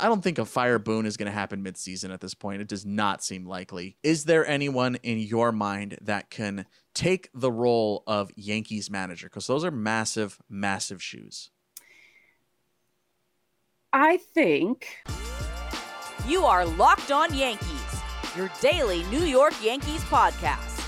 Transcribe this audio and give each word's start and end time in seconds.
I 0.00 0.06
don't 0.06 0.22
think 0.22 0.38
a 0.38 0.44
fire 0.44 0.78
Boone 0.78 1.06
is 1.06 1.16
going 1.16 1.26
to 1.26 1.32
happen 1.32 1.62
midseason 1.62 2.12
at 2.12 2.20
this 2.20 2.34
point. 2.34 2.62
It 2.62 2.68
does 2.68 2.86
not 2.86 3.22
seem 3.22 3.46
likely. 3.46 3.96
Is 4.02 4.24
there 4.24 4.46
anyone 4.46 4.96
in 5.02 5.18
your 5.18 5.52
mind 5.52 5.98
that 6.02 6.30
can 6.30 6.66
take 6.94 7.28
the 7.34 7.52
role 7.52 8.02
of 8.06 8.30
Yankees 8.34 8.90
manager? 8.90 9.26
Because 9.26 9.46
those 9.46 9.64
are 9.64 9.70
massive, 9.70 10.38
massive 10.48 11.02
shoes. 11.02 11.50
I 13.92 14.16
think. 14.16 14.88
You 16.26 16.44
are 16.44 16.64
Locked 16.64 17.10
On 17.10 17.34
Yankees, 17.34 18.02
your 18.36 18.50
daily 18.60 19.04
New 19.04 19.24
York 19.24 19.54
Yankees 19.62 20.02
podcast. 20.04 20.78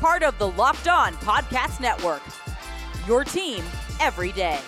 Part 0.00 0.22
of 0.22 0.38
the 0.38 0.48
Locked 0.48 0.88
On 0.88 1.14
Podcast 1.14 1.80
Network. 1.80 2.22
Your 3.06 3.24
team 3.24 3.64
every 4.00 4.32
day. 4.32 4.60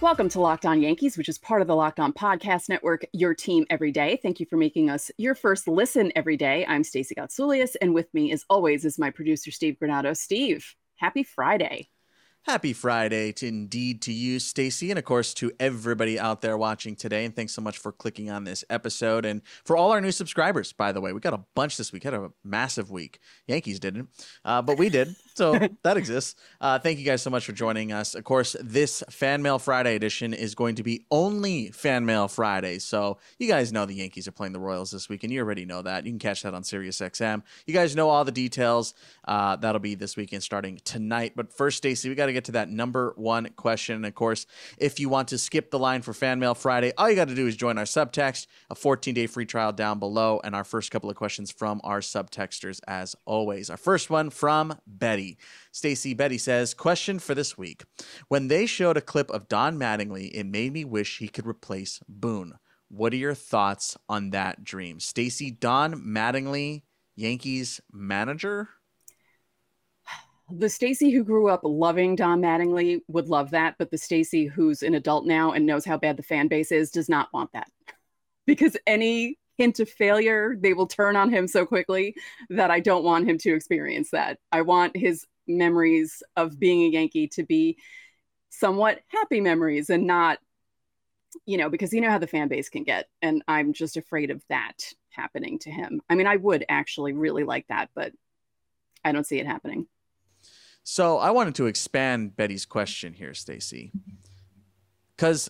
Welcome 0.00 0.28
to 0.30 0.40
Locked 0.40 0.66
On 0.66 0.82
Yankees, 0.82 1.16
which 1.16 1.28
is 1.30 1.38
part 1.38 1.62
of 1.62 1.66
the 1.66 1.76
Locked 1.76 1.98
On 1.98 2.12
Podcast 2.12 2.68
Network, 2.68 3.06
your 3.12 3.32
team 3.32 3.64
every 3.70 3.90
day. 3.90 4.18
Thank 4.22 4.38
you 4.38 4.44
for 4.44 4.56
making 4.56 4.90
us 4.90 5.10
your 5.16 5.34
first 5.34 5.66
listen 5.66 6.12
every 6.14 6.36
day. 6.36 6.66
I'm 6.68 6.84
Stacey 6.84 7.14
Gotsoulias, 7.14 7.74
and 7.80 7.94
with 7.94 8.12
me, 8.12 8.30
as 8.32 8.44
always, 8.50 8.84
is 8.84 8.98
my 8.98 9.10
producer, 9.10 9.50
Steve 9.50 9.76
Granado. 9.80 10.14
Steve, 10.14 10.74
happy 10.96 11.22
Friday. 11.22 11.88
Happy 12.42 12.74
Friday 12.74 13.32
to 13.32 13.46
indeed 13.46 14.02
to 14.02 14.12
you, 14.12 14.38
Stacey, 14.38 14.90
and 14.90 14.98
of 14.98 15.06
course 15.06 15.32
to 15.32 15.50
everybody 15.58 16.18
out 16.18 16.42
there 16.42 16.58
watching 16.58 16.94
today. 16.94 17.24
And 17.24 17.34
thanks 17.34 17.54
so 17.54 17.62
much 17.62 17.78
for 17.78 17.90
clicking 17.90 18.30
on 18.30 18.44
this 18.44 18.62
episode. 18.68 19.24
And 19.24 19.40
for 19.64 19.78
all 19.78 19.92
our 19.92 20.00
new 20.02 20.12
subscribers, 20.12 20.70
by 20.70 20.92
the 20.92 21.00
way, 21.00 21.14
we 21.14 21.20
got 21.20 21.32
a 21.32 21.44
bunch 21.54 21.78
this 21.78 21.90
week. 21.90 22.02
Had 22.02 22.12
a 22.12 22.30
massive 22.44 22.90
week. 22.90 23.18
Yankees 23.46 23.80
didn't, 23.80 24.10
uh, 24.44 24.60
but 24.60 24.76
we 24.76 24.90
did. 24.90 25.16
So 25.34 25.58
that 25.82 25.96
exists. 25.96 26.36
Uh, 26.60 26.78
thank 26.78 26.98
you 26.98 27.04
guys 27.04 27.22
so 27.22 27.30
much 27.30 27.44
for 27.44 27.52
joining 27.52 27.92
us. 27.92 28.14
Of 28.14 28.24
course, 28.24 28.56
this 28.60 29.02
Fan 29.10 29.42
Mail 29.42 29.58
Friday 29.58 29.96
edition 29.96 30.32
is 30.32 30.54
going 30.54 30.76
to 30.76 30.82
be 30.82 31.04
only 31.10 31.70
Fan 31.70 32.06
Mail 32.06 32.28
Friday. 32.28 32.78
So 32.78 33.18
you 33.38 33.48
guys 33.48 33.72
know 33.72 33.84
the 33.86 33.94
Yankees 33.94 34.26
are 34.28 34.32
playing 34.32 34.52
the 34.52 34.60
Royals 34.60 34.90
this 34.90 35.08
week, 35.08 35.24
and 35.24 35.32
you 35.32 35.40
already 35.40 35.64
know 35.64 35.82
that. 35.82 36.04
You 36.06 36.12
can 36.12 36.18
catch 36.18 36.42
that 36.42 36.54
on 36.54 36.64
Sirius 36.64 36.98
XM. 36.98 37.42
You 37.66 37.74
guys 37.74 37.96
know 37.96 38.08
all 38.08 38.24
the 38.24 38.32
details. 38.32 38.94
Uh, 39.26 39.56
that'll 39.56 39.80
be 39.80 39.94
this 39.94 40.16
weekend 40.16 40.42
starting 40.42 40.80
tonight. 40.84 41.32
But 41.34 41.52
first, 41.52 41.78
Stacey, 41.78 42.08
we 42.08 42.14
got 42.14 42.26
to 42.26 42.32
get 42.32 42.44
to 42.44 42.52
that 42.52 42.70
number 42.70 43.12
one 43.16 43.50
question. 43.56 43.96
And 43.96 44.06
of 44.06 44.14
course, 44.14 44.46
if 44.78 45.00
you 45.00 45.08
want 45.08 45.28
to 45.28 45.38
skip 45.38 45.70
the 45.70 45.78
line 45.78 46.02
for 46.02 46.12
Fan 46.12 46.38
Mail 46.38 46.54
Friday, 46.54 46.92
all 46.96 47.10
you 47.10 47.16
got 47.16 47.28
to 47.28 47.34
do 47.34 47.46
is 47.46 47.56
join 47.56 47.78
our 47.78 47.84
subtext, 47.84 48.46
a 48.70 48.74
14 48.74 49.14
day 49.14 49.26
free 49.26 49.46
trial 49.46 49.72
down 49.72 49.98
below, 49.98 50.40
and 50.44 50.54
our 50.54 50.64
first 50.64 50.90
couple 50.90 51.10
of 51.10 51.16
questions 51.16 51.50
from 51.50 51.80
our 51.84 52.00
subtexters 52.00 52.80
as 52.86 53.16
always. 53.24 53.70
Our 53.70 53.76
first 53.76 54.10
one 54.10 54.30
from 54.30 54.78
Betty. 54.86 55.23
Stacey 55.72 56.14
Betty 56.14 56.38
says, 56.38 56.74
Question 56.74 57.18
for 57.18 57.34
this 57.34 57.56
week. 57.58 57.84
When 58.28 58.48
they 58.48 58.66
showed 58.66 58.96
a 58.96 59.02
clip 59.02 59.30
of 59.30 59.48
Don 59.48 59.78
Mattingly, 59.78 60.30
it 60.32 60.44
made 60.44 60.72
me 60.72 60.84
wish 60.84 61.18
he 61.18 61.28
could 61.28 61.46
replace 61.46 62.00
Boone. 62.08 62.58
What 62.88 63.12
are 63.12 63.16
your 63.16 63.34
thoughts 63.34 63.96
on 64.08 64.30
that 64.30 64.64
dream? 64.64 65.00
Stacey, 65.00 65.50
Don 65.50 65.94
Mattingly, 65.94 66.82
Yankees 67.16 67.80
manager? 67.92 68.68
the 70.50 70.68
Stacey 70.68 71.10
who 71.10 71.24
grew 71.24 71.48
up 71.48 71.60
loving 71.64 72.16
Don 72.16 72.40
Mattingly 72.40 73.00
would 73.08 73.28
love 73.28 73.50
that, 73.50 73.76
but 73.78 73.90
the 73.90 73.98
Stacey 73.98 74.46
who's 74.46 74.82
an 74.82 74.94
adult 74.94 75.26
now 75.26 75.52
and 75.52 75.64
knows 75.64 75.84
how 75.84 75.96
bad 75.96 76.16
the 76.16 76.22
fan 76.22 76.48
base 76.48 76.70
is 76.70 76.90
does 76.90 77.08
not 77.08 77.28
want 77.32 77.50
that. 77.52 77.68
because 78.46 78.76
any 78.86 79.38
hint 79.56 79.80
of 79.80 79.88
failure, 79.88 80.56
they 80.58 80.74
will 80.74 80.86
turn 80.86 81.16
on 81.16 81.30
him 81.30 81.46
so 81.46 81.66
quickly 81.66 82.14
that 82.50 82.70
I 82.70 82.80
don't 82.80 83.04
want 83.04 83.28
him 83.28 83.38
to 83.38 83.54
experience 83.54 84.10
that. 84.10 84.38
I 84.52 84.62
want 84.62 84.96
his 84.96 85.26
memories 85.46 86.22
of 86.36 86.58
being 86.58 86.82
a 86.82 86.88
Yankee 86.88 87.28
to 87.28 87.42
be 87.42 87.78
somewhat 88.50 89.00
happy 89.08 89.40
memories 89.40 89.90
and 89.90 90.06
not 90.06 90.38
you 91.46 91.58
know 91.58 91.68
because 91.68 91.92
you 91.92 92.00
know 92.00 92.10
how 92.10 92.18
the 92.18 92.26
fan 92.28 92.46
base 92.46 92.68
can 92.68 92.84
get 92.84 93.08
and 93.20 93.42
i'm 93.48 93.72
just 93.72 93.96
afraid 93.96 94.30
of 94.30 94.40
that 94.48 94.92
happening 95.10 95.58
to 95.58 95.68
him 95.68 96.00
i 96.08 96.14
mean 96.14 96.28
i 96.28 96.36
would 96.36 96.64
actually 96.68 97.12
really 97.12 97.42
like 97.42 97.66
that 97.66 97.90
but 97.96 98.12
i 99.04 99.10
don't 99.10 99.26
see 99.26 99.40
it 99.40 99.46
happening 99.46 99.88
so 100.84 101.16
I 101.16 101.30
wanted 101.30 101.54
to 101.56 101.66
expand 101.66 102.36
Betty's 102.36 102.66
question 102.66 103.14
here, 103.14 103.32
Stacey, 103.32 103.90
because 105.16 105.48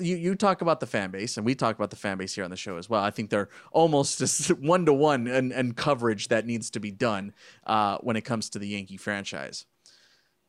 you 0.00 0.16
you 0.16 0.34
talk 0.34 0.60
about 0.60 0.80
the 0.80 0.86
fan 0.86 1.10
base, 1.10 1.36
and 1.36 1.46
we 1.46 1.54
talk 1.54 1.76
about 1.76 1.90
the 1.90 1.96
fan 1.96 2.18
base 2.18 2.34
here 2.34 2.44
on 2.44 2.50
the 2.50 2.56
show 2.56 2.76
as 2.76 2.88
well. 2.88 3.02
I 3.02 3.10
think 3.10 3.30
they're 3.30 3.48
almost 3.72 4.48
one 4.60 4.86
to 4.86 4.92
one 4.92 5.26
and 5.26 5.76
coverage 5.76 6.28
that 6.28 6.46
needs 6.46 6.70
to 6.70 6.80
be 6.80 6.90
done 6.90 7.32
uh, 7.66 7.98
when 7.98 8.16
it 8.16 8.22
comes 8.22 8.50
to 8.50 8.58
the 8.58 8.68
Yankee 8.68 8.96
franchise. 8.96 9.66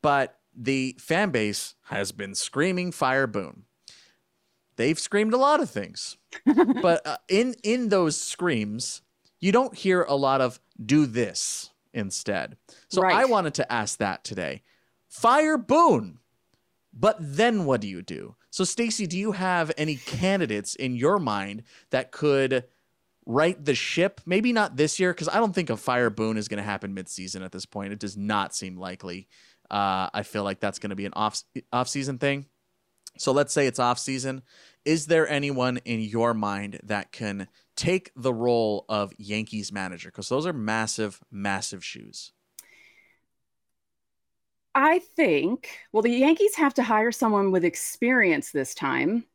But 0.02 0.38
the 0.56 0.96
fan 1.00 1.30
base 1.30 1.76
has 1.84 2.12
been 2.12 2.36
screaming 2.36 2.92
fire 2.92 3.28
Boone. 3.28 3.64
They've 4.76 5.00
screamed 5.00 5.34
a 5.34 5.38
lot 5.38 5.60
of 5.60 5.70
things, 5.70 6.18
but 6.82 7.06
uh, 7.06 7.18
in 7.30 7.56
in 7.64 7.90
those 7.90 8.18
screams, 8.18 9.02
you 9.40 9.52
don't 9.52 9.76
hear 9.76 10.04
a 10.04 10.16
lot 10.16 10.42
of 10.42 10.60
do 10.84 11.06
this 11.06 11.72
instead. 11.94 12.58
So 12.90 13.02
right. 13.02 13.16
I 13.16 13.26
wanted 13.26 13.54
to 13.56 13.72
ask 13.72 14.00
that 14.00 14.24
today. 14.24 14.64
Fire 15.08 15.58
Boone. 15.58 16.20
But 16.94 17.18
then 17.20 17.66
what 17.66 17.82
do 17.82 17.88
you 17.88 18.02
do? 18.02 18.36
So 18.50 18.64
Stacey, 18.64 19.08
do 19.08 19.18
you 19.18 19.32
have 19.32 19.72
any 19.78 19.96
candidates 19.96 20.76
in 20.76 20.96
your 20.96 21.20
mind 21.20 21.64
that 21.90 22.12
could 22.12 22.66
right 23.26 23.64
the 23.64 23.76
ship? 23.76 24.22
Maybe 24.26 24.52
not 24.52 24.76
this 24.76 25.00
year 25.00 25.14
because 25.14 25.30
I 25.30 25.36
don't 25.36 25.54
think 25.54 25.70
a 25.70 25.78
fire 25.78 26.10
Boone 26.10 26.38
is 26.38 26.48
going 26.48 26.58
to 26.58 26.64
happen 26.64 26.96
midseason 26.96 27.46
at 27.46 27.52
this 27.52 27.66
point. 27.66 27.94
It 27.94 28.00
does 28.00 28.18
not 28.18 28.54
seem 28.54 28.78
likely. 28.78 29.28
Uh, 29.70 30.10
I 30.14 30.24
feel 30.24 30.44
like 30.44 30.60
that's 30.60 30.80
going 30.80 30.90
to 30.90 30.98
be 30.98 31.06
an 31.06 31.14
off 31.16 31.42
off 31.72 31.88
season 31.88 32.18
thing. 32.18 32.48
So 33.18 33.32
let's 33.32 33.54
say 33.54 33.68
it's 33.68 33.80
off 33.80 34.00
season. 34.00 34.42
Is 34.84 35.08
there 35.08 35.28
anyone 35.28 35.78
in 35.86 36.02
your 36.02 36.34
mind 36.34 36.80
that 36.84 37.12
can 37.12 37.48
take 37.76 38.12
the 38.16 38.34
role 38.34 38.86
of 38.90 39.14
Yankees 39.18 39.72
manager? 39.72 40.10
Because 40.10 40.30
those 40.30 40.46
are 40.46 40.54
massive, 40.54 41.22
massive 41.30 41.86
shoes. 41.86 42.34
I 44.74 45.00
think, 45.00 45.70
well, 45.92 46.02
the 46.02 46.12
Yankees 46.12 46.56
have 46.56 46.74
to 46.76 46.84
hire 46.84 47.12
someone 47.12 47.52
with 47.52 47.66
experience 47.66 48.52
this 48.52 48.74
time 48.74 49.26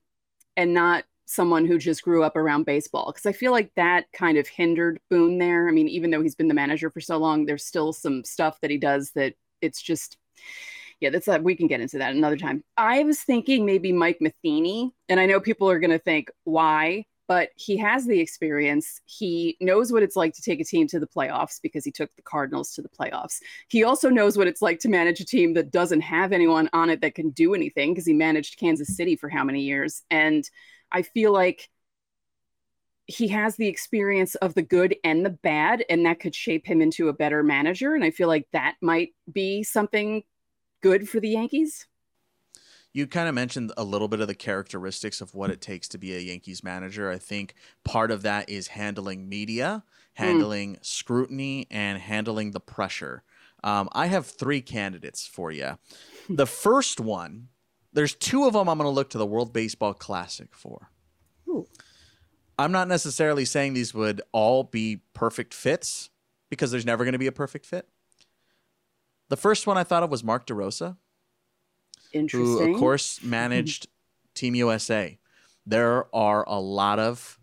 and 0.57 0.73
not 0.73 1.05
someone 1.27 1.67
who 1.67 1.79
just 1.79 2.03
grew 2.03 2.23
up 2.23 2.37
around 2.37 2.65
baseball. 2.65 3.13
Because 3.13 3.27
I 3.27 3.33
feel 3.33 3.53
like 3.53 3.71
that 3.77 4.07
kind 4.13 4.39
of 4.39 4.47
hindered 4.49 4.99
Boone 5.11 5.39
there. 5.39 5.69
I 5.69 5.73
mean, 5.73 5.89
even 5.89 6.11
though 6.11 6.23
he's 6.23 6.35
been 6.35 6.49
the 6.49 6.55
manager 6.55 6.89
for 6.89 7.01
so 7.01 7.19
long, 7.19 7.45
there's 7.45 7.67
still 7.67 7.93
some 7.93 8.25
stuff 8.25 8.59
that 8.63 8.71
he 8.71 8.79
does 8.79 9.11
that 9.13 9.35
it's 9.61 9.83
just, 9.83 10.17
yeah, 11.01 11.11
that's 11.11 11.27
that. 11.27 11.43
We 11.43 11.57
can 11.57 11.67
get 11.67 11.81
into 11.81 11.99
that 11.99 12.15
another 12.15 12.37
time. 12.37 12.65
I 12.77 13.03
was 13.03 13.21
thinking 13.21 13.67
maybe 13.67 13.93
Mike 13.93 14.19
Matheny. 14.21 14.95
And 15.09 15.21
I 15.21 15.27
know 15.27 15.41
people 15.41 15.69
are 15.69 15.81
going 15.81 15.91
to 15.91 15.99
think, 15.99 16.31
why? 16.45 17.05
But 17.29 17.51
he 17.57 17.77
has 17.77 18.07
the 18.07 18.21
experience. 18.21 19.01
He 19.05 19.57
knows 19.61 19.93
what 19.93 20.03
it's 20.03 20.17
like 20.17 20.35
to 20.35 20.43
take 20.43 20.61
a 20.61 20.65
team 20.65 20.87
to 20.89 21.01
the 21.01 21.07
playoffs 21.07 21.61
because 21.61 21.85
he 21.85 21.91
took 21.91 22.15
the 22.17 22.23
Cardinals 22.23 22.73
to 22.75 22.83
the 22.83 22.89
playoffs. 22.89 23.41
He 23.69 23.85
also 23.85 24.09
knows 24.09 24.39
what 24.39 24.47
it's 24.47 24.63
like 24.63 24.79
to 24.81 24.89
manage 24.89 25.21
a 25.21 25.25
team 25.25 25.55
that 25.55 25.71
doesn't 25.71 26.03
have 26.03 26.33
anyone 26.33 26.69
on 26.73 26.91
it 26.91 27.01
that 27.01 27.15
can 27.15 27.31
do 27.31 27.55
anything 27.55 27.93
because 27.93 28.07
he 28.07 28.13
managed 28.13 28.59
Kansas 28.59 28.97
City 28.97 29.17
for 29.17 29.29
how 29.29 29.45
many 29.45 29.63
years. 29.63 30.03
And 30.11 30.49
I 30.93 31.03
feel 31.03 31.33
like 31.33 31.69
he 33.07 33.29
has 33.29 33.57
the 33.57 33.69
experience 33.69 34.35
of 34.37 34.55
the 34.55 34.63
good 34.63 34.97
and 35.05 35.25
the 35.25 35.31
bad, 35.31 35.85
and 35.89 36.07
that 36.07 36.21
could 36.21 36.35
shape 36.35 36.67
him 36.67 36.81
into 36.81 37.09
a 37.09 37.13
better 37.13 37.43
manager. 37.43 37.95
And 37.95 38.05
I 38.05 38.11
feel 38.11 38.29
like 38.29 38.49
that 38.53 38.77
might 38.81 39.11
be 39.31 39.63
something 39.63 40.25
good 40.83 41.09
for 41.09 41.21
the 41.21 41.31
Yankees 41.31 41.87
you 42.97 43.07
kind 43.07 43.29
of 43.29 43.35
mentioned 43.35 43.73
a 43.77 43.85
little 43.85 44.09
bit 44.09 44.21
of 44.21 44.27
the 44.27 44.35
characteristics 44.35 45.21
of 45.21 45.35
what 45.35 45.51
it 45.51 45.61
takes 45.61 45.87
to 45.87 45.99
be 45.99 46.17
a 46.17 46.19
Yankees 46.19 46.65
manager. 46.65 47.11
I 47.11 47.19
think 47.19 47.55
part 47.85 48.11
of 48.11 48.23
that 48.23 48.49
is 48.49 48.69
handling 48.69 49.29
media, 49.29 49.85
hmm. 50.17 50.25
handling 50.25 50.77
mm. 50.77 50.85
scrutiny, 50.85 51.67
and 51.71 51.99
handling 51.99 52.53
the 52.53 52.61
pressure. 52.61 53.23
Um, 53.63 53.91
I 53.93 54.07
have 54.07 54.25
three 54.25 54.63
candidates 54.63 55.27
for 55.27 55.53
you. 55.53 55.77
the 56.31 56.47
first 56.47 56.99
one, 56.99 57.49
there's 57.93 58.15
two 58.15 58.47
of 58.47 58.55
them 58.55 58.67
I'm 58.67 58.79
going 58.79 58.89
to 58.89 58.95
look 58.95 59.11
to 59.11 59.19
the 59.19 59.27
World 59.27 59.53
Baseball 59.53 59.93
Classic 59.93 60.49
for. 60.55 60.89
Ooh. 61.49 61.67
I'm 62.59 62.73
not 62.73 62.89
necessarily 62.89 63.45
saying 63.45 63.75
these 63.75 63.93
would 63.93 64.23
all 64.33 64.65
be 64.65 65.03
perfect 65.13 65.53
fits 65.53 66.09
because 66.49 66.71
there's 66.71 66.87
never 66.87 67.05
going 67.05 67.13
to 67.13 67.19
be 67.19 67.27
a 67.27 67.33
perfect 67.33 67.67
fit. 67.67 67.91
The 69.29 69.37
first 69.37 69.67
one 69.67 69.77
I 69.77 69.85
thought 69.85 70.03
of 70.03 70.11
was 70.11 70.25
Mark 70.25 70.47
DeRosa 70.47 70.97
who 72.13 72.59
of 72.75 72.79
course 72.79 73.21
managed 73.23 73.89
Team 74.35 74.55
USA. 74.55 75.19
There 75.67 76.15
are 76.15 76.45
a 76.49 76.61
lot 76.61 76.99
of, 77.01 77.41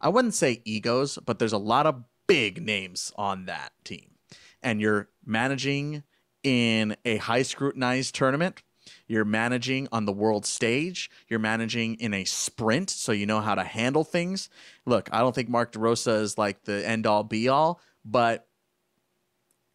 I 0.00 0.08
wouldn't 0.08 0.34
say 0.34 0.62
egos, 0.64 1.18
but 1.24 1.38
there's 1.38 1.52
a 1.52 1.58
lot 1.58 1.86
of 1.86 2.02
big 2.26 2.62
names 2.62 3.12
on 3.16 3.44
that 3.46 3.72
team. 3.84 4.16
And 4.62 4.80
you're 4.80 5.08
managing 5.24 6.02
in 6.42 6.96
a 7.04 7.18
high 7.18 7.42
scrutinized 7.42 8.14
tournament. 8.14 8.62
You're 9.06 9.24
managing 9.24 9.88
on 9.92 10.06
the 10.06 10.12
world 10.12 10.44
stage. 10.44 11.10
You're 11.28 11.38
managing 11.38 11.94
in 11.96 12.14
a 12.14 12.24
sprint, 12.24 12.90
so 12.90 13.12
you 13.12 13.26
know 13.26 13.40
how 13.40 13.54
to 13.54 13.62
handle 13.62 14.02
things. 14.02 14.48
Look, 14.86 15.08
I 15.12 15.20
don't 15.20 15.34
think 15.34 15.48
Mark 15.48 15.72
DeRosa 15.72 16.20
is 16.20 16.36
like 16.36 16.64
the 16.64 16.86
end 16.86 17.06
all 17.06 17.22
be 17.22 17.48
all, 17.48 17.80
but 18.04 18.48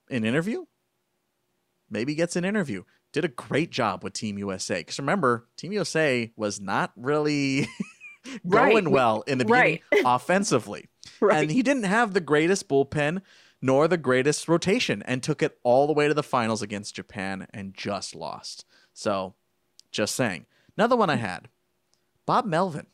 an 0.10 0.26
interview, 0.26 0.66
maybe 1.90 2.16
gets 2.16 2.36
an 2.36 2.44
interview 2.44 2.84
did 3.14 3.26
a 3.26 3.30
great 3.30 3.72
job 3.72 4.04
with 4.04 4.14
Team 4.14 4.38
USA. 4.38 4.80
Because 4.80 5.00
remember, 5.00 5.48
Team 5.58 5.72
USA 5.72 6.32
was 6.36 6.60
not 6.60 6.92
really 6.96 7.68
going 8.48 8.86
Right. 8.86 8.88
well 8.88 9.22
in 9.28 9.38
the 9.38 9.46
beginning 9.46 9.80
Right. 9.92 10.04
offensively. 10.06 10.88
Right. 11.22 11.44
And 11.44 11.52
he 11.52 11.62
didn't 11.64 11.84
have 11.84 12.14
the 12.14 12.20
greatest 12.22 12.68
bullpen 12.68 13.22
nor 13.62 13.88
the 13.88 13.98
greatest 13.98 14.48
rotation 14.48 15.02
and 15.04 15.24
took 15.24 15.42
it 15.42 15.58
all 15.64 15.88
the 15.88 15.94
way 15.94 16.08
to 16.08 16.14
the 16.14 16.22
finals 16.24 16.62
against 16.62 16.96
Japan 16.96 17.48
and 17.54 17.74
just 17.74 18.14
lost. 18.14 18.66
So, 18.94 19.34
just 19.92 20.14
saying. 20.16 20.46
Another 20.78 20.96
one 20.96 21.10
I 21.10 21.16
had 21.16 21.48
Bob 22.28 22.46
Melvin. 22.46 22.86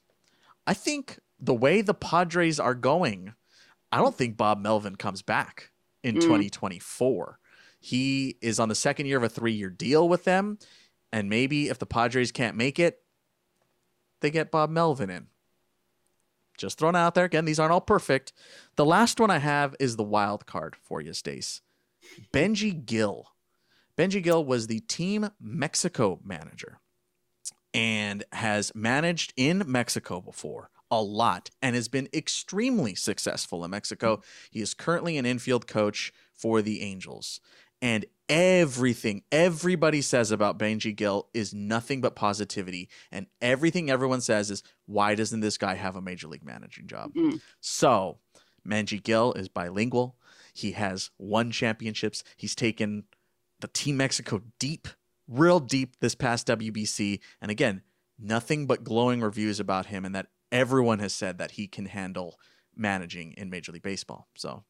I 0.66 0.74
think 0.74 1.20
the 1.40 1.54
way 1.54 1.82
the 1.82 1.94
Padres 1.94 2.60
are 2.62 2.76
going, 2.76 3.34
I 3.92 3.98
don't 3.98 4.16
think 4.16 4.38
Bob 4.38 4.62
Melvin 4.62 4.96
comes 4.96 5.22
back 5.22 5.72
in 6.02 6.16
Mm. 6.16 6.22
2024. 6.22 7.40
He 7.86 8.38
is 8.40 8.62
on 8.62 8.70
the 8.70 8.76
second 8.76 9.08
year 9.08 9.18
of 9.18 9.24
a 9.24 9.30
three 9.30 9.52
year 9.52 9.70
deal 9.70 10.08
with 10.08 10.24
them. 10.24 10.58
And 11.12 11.30
maybe 11.30 11.68
if 11.68 11.80
the 11.80 11.86
Padres 11.86 12.32
can't 12.32 12.56
make 12.56 12.80
it, 12.80 13.00
they 14.22 14.32
get 14.32 14.52
Bob 14.52 14.70
Melvin 14.70 15.10
in. 15.10 15.28
Just 16.58 16.80
thrown 16.80 16.96
out 16.96 17.14
there. 17.14 17.26
Again, 17.26 17.44
these 17.44 17.60
aren't 17.60 17.74
all 17.74 17.82
perfect. 17.82 18.32
The 18.78 18.86
last 18.86 19.20
one 19.20 19.30
I 19.30 19.40
have 19.40 19.76
is 19.82 19.98
the 19.98 20.04
wild 20.04 20.46
card 20.46 20.78
for 20.78 21.02
you, 21.02 21.12
Stace. 21.12 21.60
Benji 22.32 22.86
Gil. 22.86 23.28
Benji 23.98 24.24
Gil 24.24 24.46
was 24.46 24.68
the 24.68 24.80
Team 24.80 25.32
Mexico 25.42 26.22
manager 26.24 26.80
and 27.74 28.24
has 28.32 28.72
managed 28.74 29.34
in 29.36 29.62
Mexico 29.68 30.22
before 30.22 30.70
a 30.94 31.02
lot 31.02 31.50
and 31.60 31.76
has 31.76 31.88
been 31.88 32.08
extremely 32.14 32.94
successful 32.94 33.66
in 33.66 33.72
Mexico. 33.72 34.22
He 34.52 34.62
is 34.62 34.76
currently 34.76 35.18
an 35.18 35.26
infield 35.26 35.66
coach 35.66 36.14
for 36.32 36.62
the 36.62 36.82
Angels. 36.82 37.40
And 37.84 38.06
everything 38.30 39.24
everybody 39.30 40.02
says 40.02 40.32
about 40.32 40.58
Benji 40.58 40.96
Gil 40.96 41.28
is 41.34 41.54
nothing 41.54 42.00
but 42.00 42.16
positivity. 42.16 42.88
And 43.12 43.28
everything 43.42 43.92
everyone 43.92 44.22
says 44.22 44.50
is, 44.50 44.64
why 44.86 45.16
doesn't 45.16 45.42
this 45.42 45.58
guy 45.58 45.76
have 45.76 45.98
a 45.98 46.02
major 46.02 46.30
league 46.30 46.46
managing 46.46 46.88
job? 46.88 47.14
Mm. 47.14 47.42
So, 47.60 48.20
Benji 48.66 49.04
Gil 49.04 49.34
is 49.34 49.50
bilingual. 49.50 50.16
He 50.54 50.72
has 50.72 51.12
won 51.20 51.52
championships. 51.52 52.24
He's 52.38 52.56
taken 52.56 53.04
the 53.60 53.68
Team 53.68 53.98
Mexico 53.98 54.42
deep, 54.60 54.88
real 55.28 55.60
deep 55.60 55.98
this 56.00 56.16
past 56.16 56.48
WBC. 56.48 57.20
And 57.42 57.52
again, 57.52 57.82
nothing 58.18 58.66
but 58.66 58.86
glowing 58.86 59.20
reviews 59.20 59.60
about 59.60 59.88
him 59.88 60.06
and 60.06 60.16
that 60.16 60.28
everyone 60.54 61.00
has 61.00 61.12
said 61.12 61.38
that 61.38 61.52
he 61.52 61.68
can 61.68 61.88
handle 61.88 62.40
managing 62.74 63.34
in 63.34 63.50
Major 63.50 63.74
League 63.74 63.84
Baseball. 63.84 64.30
So 64.36 64.64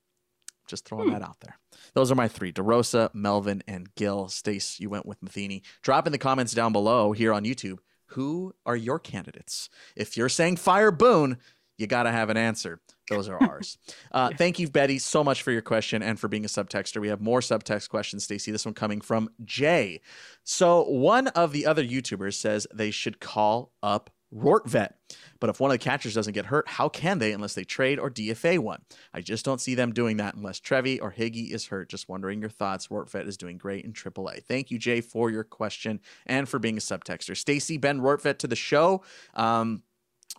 just 0.68 0.86
throwing 0.86 1.08
Hmm. 1.08 1.14
that 1.14 1.22
out 1.22 1.40
there. 1.42 1.60
Those 1.94 2.12
are 2.12 2.16
my 2.16 2.28
three 2.28 2.52
DeRosa, 2.52 3.14
Melvin, 3.14 3.64
and 3.68 3.94
Gil. 3.96 4.28
Stace, 4.30 4.80
you 4.80 4.90
went 4.90 5.06
with 5.06 5.22
Matheny. 5.22 5.64
Drop 5.82 6.06
in 6.06 6.12
the 6.12 6.18
comments 6.18 6.54
down 6.54 6.72
below 6.72 7.12
here 7.12 7.34
on 7.34 7.44
YouTube. 7.44 7.80
Who 8.08 8.54
are 8.66 8.76
your 8.76 9.00
candidates? 9.00 9.70
If 9.96 10.16
you're 10.18 10.30
saying 10.30 10.58
fire 10.58 10.92
Boone, 10.92 11.38
you 11.80 11.88
got 11.88 12.04
to 12.04 12.12
have 12.12 12.30
an 12.30 12.38
answer. 12.38 12.80
Those 13.10 13.28
are 13.28 13.42
ours. 13.42 13.78
Uh, 14.12 14.30
Thank 14.38 14.60
you, 14.60 14.70
Betty, 14.70 15.00
so 15.00 15.24
much 15.24 15.42
for 15.42 15.52
your 15.52 15.64
question 15.64 16.04
and 16.04 16.20
for 16.20 16.28
being 16.28 16.46
a 16.46 16.48
subtexter. 16.48 17.02
We 17.02 17.08
have 17.08 17.20
more 17.20 17.40
subtext 17.40 17.90
questions, 17.90 18.24
Stacey. 18.24 18.52
This 18.52 18.64
one 18.64 18.76
coming 18.76 19.02
from 19.02 19.28
Jay. 19.44 20.02
So 20.44 20.84
one 20.84 21.28
of 21.30 21.52
the 21.52 21.66
other 21.66 21.84
YouTubers 21.84 22.36
says 22.36 22.68
they 22.72 22.92
should 22.92 23.20
call 23.20 23.72
up 23.82 24.12
Rortvedt. 24.34 24.94
But 25.40 25.50
if 25.50 25.60
one 25.60 25.72
of 25.72 25.76
the 25.76 25.84
catchers 25.84 26.14
doesn't 26.14 26.34
get 26.34 26.46
hurt, 26.46 26.68
how 26.68 26.90
can 26.90 27.20
they 27.20 27.34
unless 27.34 27.54
they 27.54 27.64
trade 27.64 28.00
or 28.00 28.10
DFA 28.10 28.60
one? 28.60 28.82
I 29.14 29.22
just 29.22 29.46
don't 29.46 29.62
see 29.62 29.76
them 29.76 29.94
doing 29.94 30.18
that 30.18 30.36
unless 30.36 30.60
Trevi 30.60 31.00
or 31.00 31.12
Higgy 31.12 31.52
is 31.52 31.68
hurt. 31.68 31.90
Just 31.90 32.10
wondering 32.10 32.42
your 32.42 32.50
thoughts. 32.50 32.88
Rortvedt 32.88 33.28
is 33.28 33.38
doing 33.38 33.58
great 33.58 33.86
in 33.86 33.94
AAA. 33.94 34.44
Thank 34.44 34.72
you, 34.72 34.80
Jay, 34.80 35.02
for 35.02 35.30
your 35.30 35.44
question 35.44 36.00
and 36.26 36.48
for 36.48 36.60
being 36.60 36.78
a 36.78 36.82
subtexter. 36.82 37.36
Stacey, 37.36 37.78
Ben 37.78 38.00
Rortvedt 38.00 38.40
to 38.40 38.48
the 38.48 38.56
show. 38.56 39.04
Um, 39.34 39.84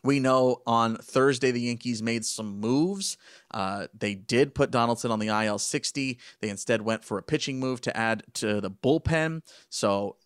we 0.03 0.21
know 0.21 0.61
on 0.67 0.97
Thursday 0.97 1.51
the 1.51 1.63
Yankees 1.63 2.03
made 2.03 2.25
some 2.25 2.61
moves. 2.61 3.17
Uh, 3.53 3.87
they 3.97 4.15
did 4.15 4.55
put 4.55 4.71
Donaldson 4.71 5.11
on 5.11 5.19
the 5.19 5.29
IL 5.29 5.59
60. 5.59 6.19
They 6.41 6.49
instead 6.49 6.83
went 6.83 7.05
for 7.05 7.17
a 7.17 7.23
pitching 7.23 7.59
move 7.59 7.81
to 7.83 7.97
add 7.97 8.23
to 8.35 8.61
the 8.61 8.71
bullpen. 8.71 9.43
So 9.71 10.17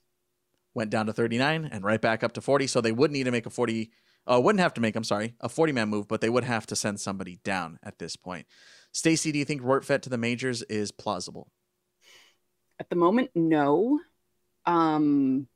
went 0.74 0.90
down 0.90 1.06
to 1.06 1.12
39 1.12 1.68
and 1.70 1.84
right 1.84 2.00
back 2.00 2.22
up 2.22 2.32
to 2.32 2.40
40. 2.40 2.66
So 2.66 2.80
they 2.80 2.92
would 2.92 3.10
need 3.10 3.24
to 3.24 3.30
make 3.30 3.46
a 3.46 3.50
40, 3.50 3.90
uh, 4.26 4.40
wouldn't 4.40 4.60
have 4.60 4.74
to 4.74 4.80
make, 4.80 4.96
I'm 4.96 5.04
sorry, 5.04 5.34
a 5.40 5.48
40 5.48 5.72
man 5.72 5.88
move, 5.88 6.08
but 6.08 6.20
they 6.20 6.30
would 6.30 6.44
have 6.44 6.66
to 6.66 6.76
send 6.76 7.00
somebody 7.00 7.40
down 7.44 7.78
at 7.82 7.98
this 7.98 8.16
point. 8.16 8.46
Stacey, 8.92 9.32
do 9.32 9.38
you 9.38 9.44
think 9.44 9.62
Rortvedt 9.62 10.02
to 10.02 10.10
the 10.10 10.18
majors 10.18 10.62
is 10.62 10.92
plausible? 10.92 11.48
At 12.80 12.88
the 12.90 12.96
moment, 12.96 13.30
no. 13.34 13.98
Um, 14.66 15.48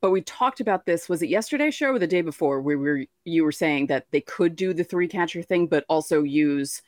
but 0.00 0.10
we 0.10 0.20
talked 0.20 0.60
about 0.60 0.86
this. 0.86 1.08
Was 1.08 1.22
it 1.22 1.28
yesterday's 1.28 1.74
show 1.74 1.92
or 1.92 1.98
the 1.98 2.06
day 2.06 2.22
before? 2.22 2.60
Where 2.60 2.78
we 2.78 2.90
were, 2.90 3.04
you 3.24 3.44
were 3.44 3.52
saying 3.52 3.88
that 3.88 4.06
they 4.10 4.20
could 4.20 4.54
do 4.54 4.72
the 4.72 4.84
three 4.84 5.08
catcher 5.08 5.42
thing, 5.42 5.66
but 5.66 5.84
also 5.88 6.22
use 6.22 6.82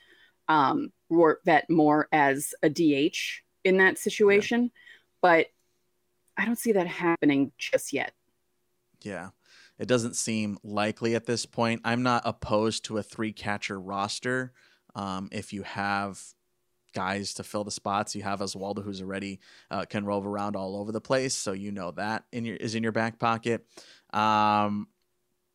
um, 0.48 0.92
Rortvedt 1.10 1.68
more 1.68 2.08
as 2.12 2.54
a 2.62 2.68
DH 2.68 3.16
in 3.64 3.78
that 3.78 3.98
situation. 3.98 4.70
But 5.22 5.46
I 6.40 6.46
don't 6.46 6.58
see 6.58 6.72
that 6.72 6.86
happening 6.86 7.52
just 7.58 7.92
yet. 7.92 8.14
Yeah. 9.02 9.30
It 9.78 9.88
doesn't 9.88 10.16
seem 10.16 10.58
likely 10.64 11.14
at 11.14 11.26
this 11.26 11.44
point. 11.44 11.82
I'm 11.84 12.02
not 12.02 12.22
opposed 12.24 12.84
to 12.86 12.98
a 12.98 13.02
three 13.02 13.32
catcher 13.32 13.78
roster. 13.78 14.52
Um, 14.94 15.28
if 15.32 15.52
you 15.52 15.62
have 15.62 16.18
guys 16.94 17.34
to 17.34 17.42
fill 17.42 17.64
the 17.64 17.70
spots, 17.70 18.14
you 18.14 18.22
have 18.22 18.40
Oswaldo, 18.40 18.82
who's 18.82 19.02
already 19.02 19.40
uh, 19.70 19.84
can 19.84 20.04
rove 20.04 20.26
around 20.26 20.56
all 20.56 20.76
over 20.76 20.92
the 20.92 21.00
place, 21.00 21.34
so 21.34 21.52
you 21.52 21.72
know 21.72 21.92
that 21.92 22.24
in 22.32 22.44
your 22.44 22.56
is 22.56 22.74
in 22.74 22.82
your 22.82 22.92
back 22.92 23.18
pocket. 23.18 23.64
Um, 24.12 24.88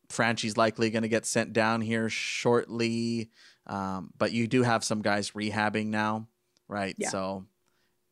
Franchy's 0.08 0.56
likely 0.56 0.90
going 0.90 1.02
to 1.02 1.08
get 1.08 1.26
sent 1.26 1.52
down 1.52 1.80
here 1.80 2.08
shortly, 2.08 3.30
um, 3.66 4.10
but 4.16 4.32
you 4.32 4.46
do 4.46 4.62
have 4.62 4.84
some 4.84 5.02
guys 5.02 5.32
rehabbing 5.32 5.86
now, 5.86 6.28
right? 6.68 6.94
Yeah. 6.96 7.10
So 7.10 7.44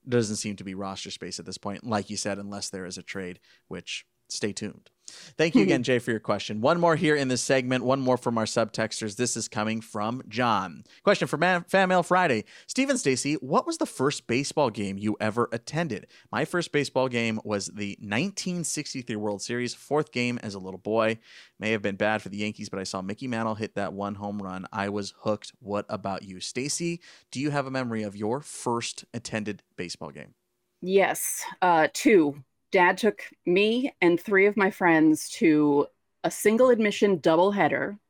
doesn't 0.08 0.36
seem 0.36 0.56
to 0.56 0.64
be 0.64 0.74
roster 0.74 1.10
space 1.10 1.38
at 1.38 1.46
this 1.46 1.58
point, 1.58 1.84
like 1.84 2.10
you 2.10 2.16
said, 2.16 2.38
unless 2.38 2.70
there 2.70 2.86
is 2.86 2.98
a 2.98 3.02
trade, 3.02 3.40
which 3.68 4.04
stay 4.28 4.52
tuned. 4.52 4.90
Thank 5.36 5.54
you 5.54 5.62
again, 5.62 5.82
Jay, 5.84 5.98
for 5.98 6.10
your 6.10 6.20
question. 6.20 6.60
One 6.60 6.80
more 6.80 6.96
here 6.96 7.16
in 7.16 7.28
this 7.28 7.42
segment, 7.42 7.84
one 7.84 8.00
more 8.00 8.16
from 8.16 8.38
our 8.38 8.44
subtexters. 8.44 9.16
This 9.16 9.36
is 9.36 9.48
coming 9.48 9.80
from 9.80 10.22
John. 10.28 10.84
Question 11.02 11.28
for 11.28 11.38
Fan 11.38 11.88
Mail 11.88 12.02
Friday. 12.02 12.44
Stephen 12.66 12.98
Stacey, 12.98 13.34
what 13.34 13.66
was 13.66 13.78
the 13.78 13.86
first 13.86 14.26
baseball 14.26 14.70
game 14.70 14.98
you 14.98 15.16
ever 15.20 15.48
attended? 15.52 16.06
My 16.30 16.44
first 16.44 16.72
baseball 16.72 17.08
game 17.08 17.40
was 17.44 17.66
the 17.66 17.96
1963 18.00 19.16
World 19.16 19.42
Series, 19.42 19.74
fourth 19.74 20.12
game 20.12 20.38
as 20.42 20.54
a 20.54 20.58
little 20.58 20.78
boy. 20.78 21.18
May 21.58 21.70
have 21.70 21.82
been 21.82 21.96
bad 21.96 22.22
for 22.22 22.28
the 22.28 22.38
Yankees, 22.38 22.68
but 22.68 22.78
I 22.78 22.84
saw 22.84 23.02
Mickey 23.02 23.28
Mantle 23.28 23.54
hit 23.54 23.74
that 23.74 23.92
one 23.92 24.16
home 24.16 24.38
run. 24.38 24.66
I 24.72 24.88
was 24.88 25.14
hooked. 25.20 25.52
What 25.60 25.86
about 25.88 26.22
you? 26.22 26.40
Stacey, 26.40 27.00
do 27.30 27.40
you 27.40 27.50
have 27.50 27.66
a 27.66 27.70
memory 27.70 28.02
of 28.02 28.16
your 28.16 28.40
first 28.40 29.04
attended 29.12 29.62
baseball 29.76 30.10
game? 30.10 30.34
Yes, 30.80 31.42
uh, 31.62 31.88
two. 31.92 32.44
Dad 32.74 32.98
took 32.98 33.22
me 33.46 33.94
and 34.00 34.20
three 34.20 34.46
of 34.46 34.56
my 34.56 34.68
friends 34.68 35.28
to 35.28 35.86
a 36.24 36.30
single 36.30 36.70
admission 36.70 37.20
doubleheader 37.20 38.00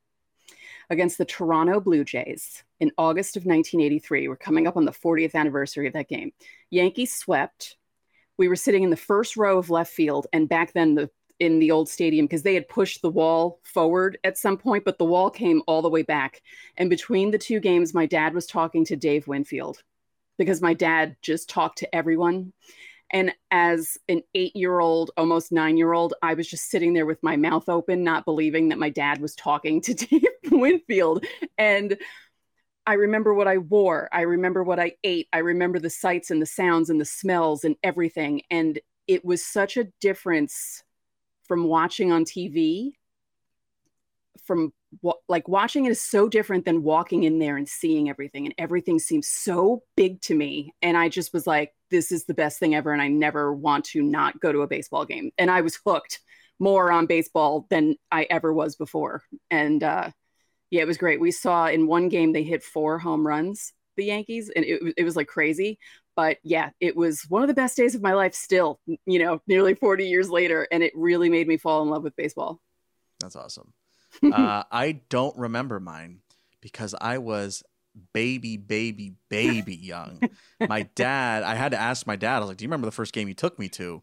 against 0.89 1.19
the 1.19 1.27
Toronto 1.27 1.81
Blue 1.81 2.03
Jays 2.03 2.65
in 2.81 2.91
August 2.97 3.37
of 3.37 3.43
1983. 3.43 4.27
We're 4.27 4.37
coming 4.37 4.67
up 4.67 4.79
on 4.79 4.87
the 4.87 4.91
40th 4.91 5.35
anniversary 5.35 5.87
of 5.87 5.93
that 5.93 6.09
game. 6.09 6.33
Yankees 6.71 7.13
swept. 7.13 7.77
We 8.39 8.49
were 8.49 8.57
sitting 8.57 8.83
in 8.83 8.89
the 8.89 8.97
first 8.97 9.37
row 9.37 9.59
of 9.59 9.69
left 9.69 9.93
field, 9.93 10.29
and 10.33 10.49
back 10.49 10.73
then 10.73 10.95
the 10.95 11.11
in 11.39 11.59
the 11.59 11.71
old 11.71 11.91
stadium 11.91 12.25
because 12.25 12.43
they 12.43 12.55
had 12.55 12.67
pushed 12.67 13.03
the 13.03 13.11
wall 13.11 13.61
forward 13.65 14.17
at 14.25 14.39
some 14.39 14.57
point, 14.57 14.87
but 14.87 14.97
the 14.97 15.05
wall 15.05 15.29
came 15.29 15.61
all 15.67 15.83
the 15.83 15.91
way 15.91 16.01
back. 16.01 16.41
And 16.79 16.89
between 16.89 17.33
the 17.33 17.39
two 17.39 17.61
games, 17.61 17.93
my 17.93 18.07
dad 18.07 18.33
was 18.33 18.47
talking 18.47 18.87
to 18.87 18.97
Dave 18.97 19.29
Winfield 19.29 19.83
because 20.39 20.63
my 20.63 20.73
dad 20.73 21.17
just 21.21 21.51
talked 21.51 21.77
to 21.81 21.95
everyone. 21.95 22.55
And 23.11 23.33
as 23.51 23.97
an 24.09 24.23
eight 24.35 24.57
year 24.57 24.81
old, 24.81 25.11
almost 25.17 25.53
nine 25.53 25.77
year 25.77 25.93
old, 25.93 26.15
I 26.23 26.35
was 26.35 26.49
just 26.49 26.71
sitting 26.71 26.95
there 26.95 27.07
with 27.07 27.23
my 27.23 27.37
mouth 27.37 27.69
open, 27.69 28.03
not 28.03 28.25
believing 28.25 28.71
that 28.71 28.79
my 28.79 28.91
dad 28.91 29.21
was 29.21 29.35
talking 29.35 29.81
to 29.83 29.95
Dave 29.95 30.23
Winfield. 30.51 31.25
And 31.59 31.97
I 32.87 32.95
remember 32.95 33.33
what 33.33 33.49
I 33.49 33.59
wore. 33.59 34.09
I 34.13 34.23
remember 34.23 34.63
what 34.63 34.79
I 34.79 34.93
ate. 35.05 35.29
I 35.33 35.39
remember 35.39 35.79
the 35.79 35.91
sights 35.91 36.31
and 36.31 36.41
the 36.43 36.47
sounds 36.47 36.91
and 36.91 37.01
the 37.01 37.07
smells 37.07 37.65
and 37.65 37.77
everything. 37.83 38.43
And 38.51 38.79
it 39.07 39.25
was 39.25 39.45
such 39.45 39.77
a 39.77 39.89
difference 40.01 40.83
from 41.47 41.65
watching 41.65 42.13
on 42.13 42.25
TV. 42.25 42.93
From 44.45 44.73
like 45.29 45.49
watching 45.49 45.85
it 45.85 45.91
is 45.91 46.01
so 46.01 46.29
different 46.29 46.65
than 46.65 46.83
walking 46.83 47.25
in 47.25 47.39
there 47.39 47.57
and 47.57 47.69
seeing 47.69 48.09
everything. 48.09 48.47
And 48.47 48.55
everything 48.59 48.99
seems 48.99 49.29
so 49.29 49.83
big 49.97 50.21
to 50.23 50.35
me. 50.35 50.75
And 50.83 50.97
I 50.97 51.09
just 51.09 51.33
was 51.33 51.47
like, 51.47 51.73
this 51.91 52.13
is 52.13 52.25
the 52.25 52.35
best 52.35 52.59
thing 52.59 52.75
ever. 52.75 52.93
And 52.93 53.03
I 53.03 53.09
never 53.09 53.53
want 53.53 53.85
to 53.87 54.03
not 54.03 54.41
go 54.41 54.53
to 54.53 54.63
a 54.63 54.69
baseball 54.69 55.05
game. 55.05 55.31
And 55.39 55.51
I 55.51 55.61
was 55.61 55.79
hooked 55.87 56.21
more 56.59 56.93
on 56.93 57.07
baseball 57.07 57.67
than 57.71 57.97
I 58.11 58.27
ever 58.31 58.53
was 58.53 58.77
before. 58.77 59.23
And 59.51 59.83
uh, 59.83 60.11
yeah, 60.71 60.83
it 60.83 60.87
was 60.87 60.99
great. 60.99 61.21
We 61.21 61.31
saw 61.31 61.67
in 61.67 61.87
one 61.87 62.09
game 62.09 62.33
they 62.33 62.43
hit 62.43 62.63
four 62.63 62.99
home 62.99 63.27
runs, 63.27 63.73
the 63.97 64.05
Yankees, 64.05 64.51
and 64.55 64.65
it, 64.65 64.95
it 64.97 65.05
was 65.05 65.17
like 65.17 65.29
crazy. 65.29 65.79
But 66.17 66.39
yeah, 66.45 66.71
it 66.81 66.97
was 66.97 67.23
one 67.29 67.43
of 67.43 67.49
the 67.49 67.55
best 67.55 67.77
days 67.77 67.95
of 67.95 68.03
my 68.03 68.15
life 68.15 68.35
still, 68.35 68.79
you 68.87 69.19
know, 69.19 69.41
nearly 69.47 69.75
40 69.75 70.07
years 70.07 70.31
later. 70.31 70.67
And 70.71 70.83
it 70.83 70.93
really 70.95 71.29
made 71.29 71.49
me 71.49 71.57
fall 71.57 71.83
in 71.83 71.91
love 71.91 72.05
with 72.05 72.17
baseball. 72.17 72.61
That's 73.21 73.37
awesome. 73.37 73.73
Uh, 74.23 74.65
I 74.71 75.01
don't 75.09 75.37
remember 75.37 75.81
mine 75.81 76.21
because 76.61 76.95
I 77.01 77.19
was 77.19 77.63
baby, 78.13 78.57
baby, 78.57 79.15
baby 79.29 79.77
young. 79.77 80.21
my 80.61 80.83
dad, 80.95 81.43
I 81.43 81.55
had 81.55 81.73
to 81.73 81.81
ask 81.81 82.07
my 82.07 82.17
dad, 82.17 82.37
I 82.37 82.41
was 82.41 82.49
like, 82.49 82.57
Do 82.59 82.65
you 82.65 82.69
remember 82.69 82.87
the 82.87 82.93
first 82.93 83.13
game 83.13 83.29
you 83.29 83.35
took 83.35 83.59
me 83.59 83.69
to? 83.71 84.03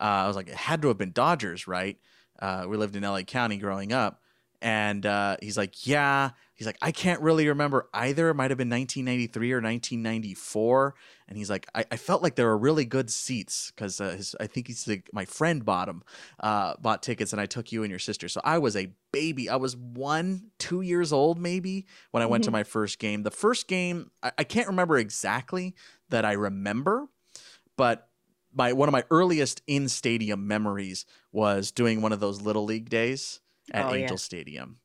Uh, 0.00 0.04
I 0.04 0.26
was 0.26 0.36
like, 0.36 0.48
It 0.48 0.54
had 0.54 0.82
to 0.82 0.88
have 0.88 0.98
been 0.98 1.12
Dodgers, 1.12 1.66
right? 1.66 1.98
Uh, 2.38 2.66
we 2.68 2.76
lived 2.76 2.96
in 2.96 3.02
LA 3.02 3.22
County 3.22 3.56
growing 3.56 3.92
up. 3.92 4.20
And 4.62 5.04
uh, 5.04 5.36
he's 5.42 5.58
like, 5.58 5.86
Yeah. 5.86 6.30
He's 6.54 6.66
like, 6.66 6.78
I 6.80 6.92
can't 6.92 7.20
really 7.20 7.48
remember 7.48 7.88
either. 7.92 8.28
It 8.28 8.34
might 8.34 8.52
have 8.52 8.58
been 8.58 8.70
1993 8.70 9.52
or 9.52 9.56
1994. 9.56 10.94
And 11.26 11.36
he's 11.36 11.50
like, 11.50 11.66
I, 11.74 11.84
I 11.90 11.96
felt 11.96 12.22
like 12.22 12.36
there 12.36 12.46
were 12.46 12.56
really 12.58 12.84
good 12.84 13.10
seats 13.10 13.72
because 13.74 14.00
uh, 14.00 14.16
I 14.38 14.46
think 14.46 14.68
he's 14.68 14.86
like, 14.86 15.10
my 15.12 15.24
friend 15.24 15.64
bought 15.64 15.86
them, 15.86 16.04
uh, 16.38 16.74
bought 16.80 17.02
tickets, 17.02 17.32
and 17.32 17.40
I 17.40 17.46
took 17.46 17.72
you 17.72 17.82
and 17.82 17.90
your 17.90 17.98
sister. 17.98 18.28
So 18.28 18.40
I 18.44 18.58
was 18.58 18.76
a 18.76 18.92
baby. 19.12 19.48
I 19.48 19.56
was 19.56 19.76
one, 19.76 20.50
two 20.60 20.82
years 20.82 21.12
old 21.12 21.36
maybe 21.36 21.86
when 22.12 22.22
I 22.22 22.26
went 22.26 22.42
Mm-hmm. 22.42 22.48
to 22.48 22.52
my 22.52 22.62
first 22.64 23.00
game. 23.00 23.24
The 23.24 23.32
first 23.32 23.66
game, 23.66 24.12
I, 24.22 24.30
I 24.38 24.44
can't 24.44 24.68
remember 24.68 24.98
exactly 24.98 25.74
that 26.10 26.24
I 26.24 26.32
remember, 26.32 27.08
but 27.76 28.08
my 28.54 28.72
one 28.72 28.88
of 28.88 28.92
my 28.92 29.02
earliest 29.10 29.62
in 29.66 29.88
stadium 29.88 30.46
memories 30.46 31.06
was 31.32 31.72
doing 31.72 32.02
one 32.02 32.12
of 32.12 32.20
those 32.20 32.40
little 32.40 32.64
league 32.64 32.88
days 32.90 33.40
at 33.72 33.88
Oh, 33.88 33.94
yeah. 33.94 33.98
Angel 34.00 34.18
Stadium. 34.18 34.78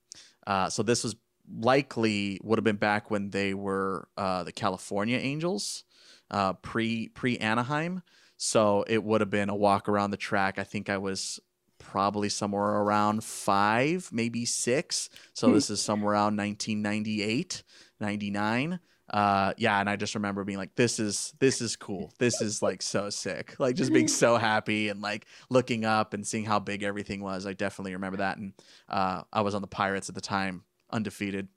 Uh, 0.46 0.70
so 0.70 0.84
this 0.84 1.04
was 1.04 1.16
likely 1.50 2.40
would 2.44 2.58
have 2.60 2.64
been 2.64 2.76
back 2.76 3.10
when 3.10 3.30
they 3.30 3.54
were 3.54 4.08
uh, 4.18 4.44
the 4.44 4.52
California 4.52 5.18
Angels, 5.18 5.84
uh, 6.32 6.54
pre 6.54 7.08
pre 7.10 7.38
Anaheim. 7.38 8.02
So 8.38 8.84
it 8.88 9.04
would 9.04 9.22
have 9.22 9.30
been 9.30 9.50
a 9.50 9.56
walk 9.56 9.90
around 9.90 10.12
the 10.12 10.18
track. 10.18 10.60
I 10.60 10.64
think 10.64 10.90
I 10.90 10.98
was 10.98 11.40
probably 11.80 12.30
somewhere 12.30 12.62
around 12.82 13.24
five, 13.24 14.10
maybe 14.12 14.46
six. 14.46 15.10
So 15.34 15.52
Hmm. 15.52 15.54
this 15.54 15.70
is 15.70 15.82
somewhere 15.82 16.14
around 16.14 16.36
1998, 16.36 17.64
99. 18.00 18.80
Uh, 19.10 19.54
yeah, 19.58 19.80
and 19.80 19.90
I 19.90 19.96
just 19.96 20.16
remember 20.16 20.44
being 20.44 20.58
like, 20.58 20.76
"This 20.76 21.00
is 21.00 21.34
this 21.40 21.62
is 21.62 21.76
cool. 21.76 22.12
This 22.20 22.42
is 22.42 22.62
like 22.62 22.82
so 22.82 23.10
sick. 23.10 23.58
Like 23.60 23.76
just 23.76 23.94
being 23.94 24.08
so 24.10 24.38
happy 24.38 24.90
and 24.90 25.02
like 25.02 25.26
looking 25.50 25.86
up 25.86 26.14
and 26.14 26.28
seeing 26.28 26.44
how 26.46 26.60
big 26.60 26.84
everything 26.84 27.22
was. 27.22 27.46
I 27.46 27.54
definitely 27.54 27.94
remember 27.94 28.18
that. 28.18 28.38
And 28.38 28.54
uh, 28.90 29.24
I 29.32 29.42
was 29.42 29.56
on 29.56 29.62
the 29.62 29.68
Pirates 29.68 30.10
at 30.10 30.16
the 30.16 30.22
time, 30.22 30.64
undefeated, 30.92 31.48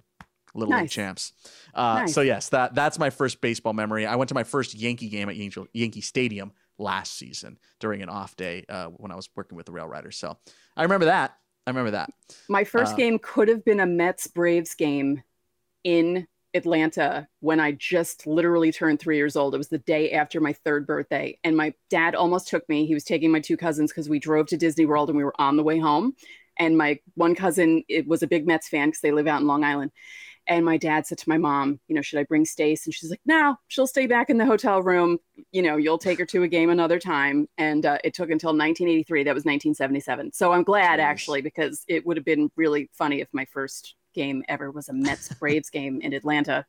little 0.55 0.73
league 0.83 0.91
champs. 0.91 1.33
Uh, 1.75 2.01
Nice. 2.03 2.15
So 2.15 2.21
yes, 2.21 2.51
that 2.51 2.75
that's 2.77 2.99
my 3.01 3.11
first 3.11 3.41
baseball 3.41 3.73
memory. 3.73 4.07
I 4.07 4.15
went 4.17 4.29
to 4.29 4.35
my 4.35 4.45
first 4.45 4.75
Yankee 4.75 5.09
game 5.09 5.29
at 5.29 5.35
Yankee, 5.37 5.67
Yankee 5.73 6.01
Stadium 6.03 6.53
last 6.79 7.17
season 7.19 7.59
during 7.81 8.01
an 8.01 8.09
off 8.09 8.37
day 8.37 8.65
uh, 8.69 8.87
when 8.87 9.11
I 9.11 9.17
was 9.17 9.29
working 9.35 9.57
with 9.57 9.67
the 9.67 9.73
Rail 9.73 9.89
Riders. 9.89 10.17
So 10.17 10.39
I 10.77 10.83
remember 10.85 11.07
that. 11.07 11.37
I 11.67 11.71
remember 11.71 11.91
that. 11.91 12.11
My 12.49 12.63
first 12.65 12.95
Uh, 12.95 12.97
game 12.97 13.19
could 13.19 13.49
have 13.49 13.65
been 13.65 13.81
a 13.81 13.87
Mets 13.87 14.29
Braves 14.29 14.75
game 14.75 15.23
in 15.85 16.27
Atlanta 16.55 17.29
when 17.41 17.61
I 17.61 17.73
just 17.73 18.27
literally 18.27 18.73
turned 18.73 19.01
three 19.01 19.17
years 19.17 19.37
old. 19.37 19.55
It 19.55 19.59
was 19.59 19.69
the 19.69 19.79
day 19.79 20.13
after 20.13 20.41
my 20.41 20.53
third 20.53 20.87
birthday. 20.87 21.39
And 21.45 21.57
my 21.57 21.75
dad 21.89 22.15
almost 22.15 22.49
took 22.49 22.69
me. 22.69 22.87
He 22.87 22.95
was 22.95 23.05
taking 23.05 23.31
my 23.31 23.41
two 23.41 23.57
cousins 23.57 23.91
because 23.91 24.09
we 24.09 24.19
drove 24.19 24.47
to 24.49 24.57
Disney 24.57 24.87
World 24.87 25.09
and 25.09 25.17
we 25.17 25.25
were 25.25 25.41
on 25.41 25.57
the 25.57 25.63
way 25.63 25.79
home. 25.79 26.15
And 26.59 26.77
my 26.77 26.99
one 27.15 27.35
cousin 27.35 27.85
it 27.89 28.07
was 28.07 28.23
a 28.23 28.27
big 28.27 28.47
Mets 28.47 28.69
fan 28.69 28.89
because 28.89 29.01
they 29.01 29.13
live 29.13 29.27
out 29.27 29.41
in 29.41 29.47
Long 29.47 29.65
Island. 29.65 29.93
And 30.47 30.65
my 30.65 30.79
dad 30.79 31.07
said 31.07 31.19
to 31.19 31.29
my 31.29 31.39
mom, 31.39 31.79
you 31.87 31.95
know, 31.95 32.03
should 32.03 32.19
I 32.19 32.25
bring 32.25 32.45
Stace? 32.45 32.85
And 32.85 32.93
she's 32.93 33.11
like, 33.11 33.21
no, 33.25 33.57
she'll 33.69 33.87
stay 33.87 34.07
back 34.07 34.31
in 34.31 34.39
the 34.39 34.47
hotel 34.47 34.83
room. 34.83 35.19
You 35.53 35.63
know, 35.63 35.77
you'll 35.77 35.99
take 35.99 36.19
her 36.19 36.27
to 36.27 36.43
a 36.43 36.49
game 36.49 36.71
another 36.71 36.99
time. 36.99 37.47
And 37.57 37.87
uh, 37.87 37.99
it 38.03 38.15
took 38.15 38.31
until 38.31 38.49
1983. 38.51 39.25
That 39.25 39.35
was 39.35 39.45
1977. 39.45 40.33
So 40.33 40.53
I'm 40.53 40.65
glad 40.65 40.99
Jeez. 40.99 41.05
actually 41.05 41.43
because 41.43 41.85
it 41.87 42.05
would 42.05 42.17
have 42.17 42.27
been 42.27 42.51
really 42.57 42.91
funny 42.95 43.21
if 43.21 43.29
my 43.33 43.45
first 43.45 43.95
game 44.15 44.43
ever 44.49 44.71
was 44.71 44.89
a 44.89 44.93
Mets 44.93 45.29
Braves 45.41 45.71
game 45.71 46.01
in 46.01 46.13
Atlanta. 46.13 46.65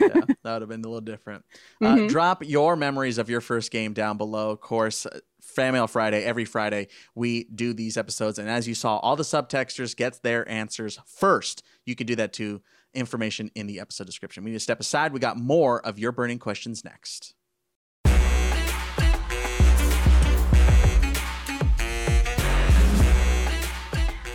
yeah, 0.00 0.08
that 0.42 0.52
would 0.52 0.62
have 0.62 0.68
been 0.68 0.80
a 0.84 0.88
little 0.88 1.00
different. 1.00 1.44
Uh, 1.82 1.94
Mhm. 1.96 2.08
drop 2.08 2.44
your 2.44 2.76
memories 2.76 3.18
of 3.18 3.30
your 3.30 3.40
first 3.40 3.70
game 3.70 3.92
down 3.92 4.16
below. 4.16 4.50
Of 4.50 4.60
course, 4.60 5.06
uh, 5.06 5.20
Fan 5.40 5.72
Mail 5.74 5.86
Friday, 5.86 6.24
every 6.24 6.44
Friday, 6.44 6.88
we 7.14 7.44
do 7.44 7.72
these 7.72 7.96
episodes. 7.96 8.38
And 8.38 8.48
as 8.50 8.66
you 8.66 8.74
saw, 8.74 8.96
all 8.98 9.14
the 9.16 9.22
subtexters 9.22 9.96
get 9.96 10.20
their 10.22 10.46
answers 10.48 10.98
first. 11.06 11.62
You 11.84 11.94
can 11.94 12.06
do 12.06 12.16
that 12.16 12.32
too. 12.32 12.62
Information 12.94 13.50
in 13.54 13.66
the 13.68 13.78
episode 13.78 14.06
description. 14.06 14.42
We 14.42 14.50
need 14.50 14.56
to 14.56 14.60
step 14.60 14.80
aside. 14.80 15.12
We 15.12 15.20
got 15.20 15.36
more 15.38 15.80
of 15.86 15.98
your 15.98 16.10
burning 16.12 16.38
questions 16.40 16.84
next. 16.84 17.35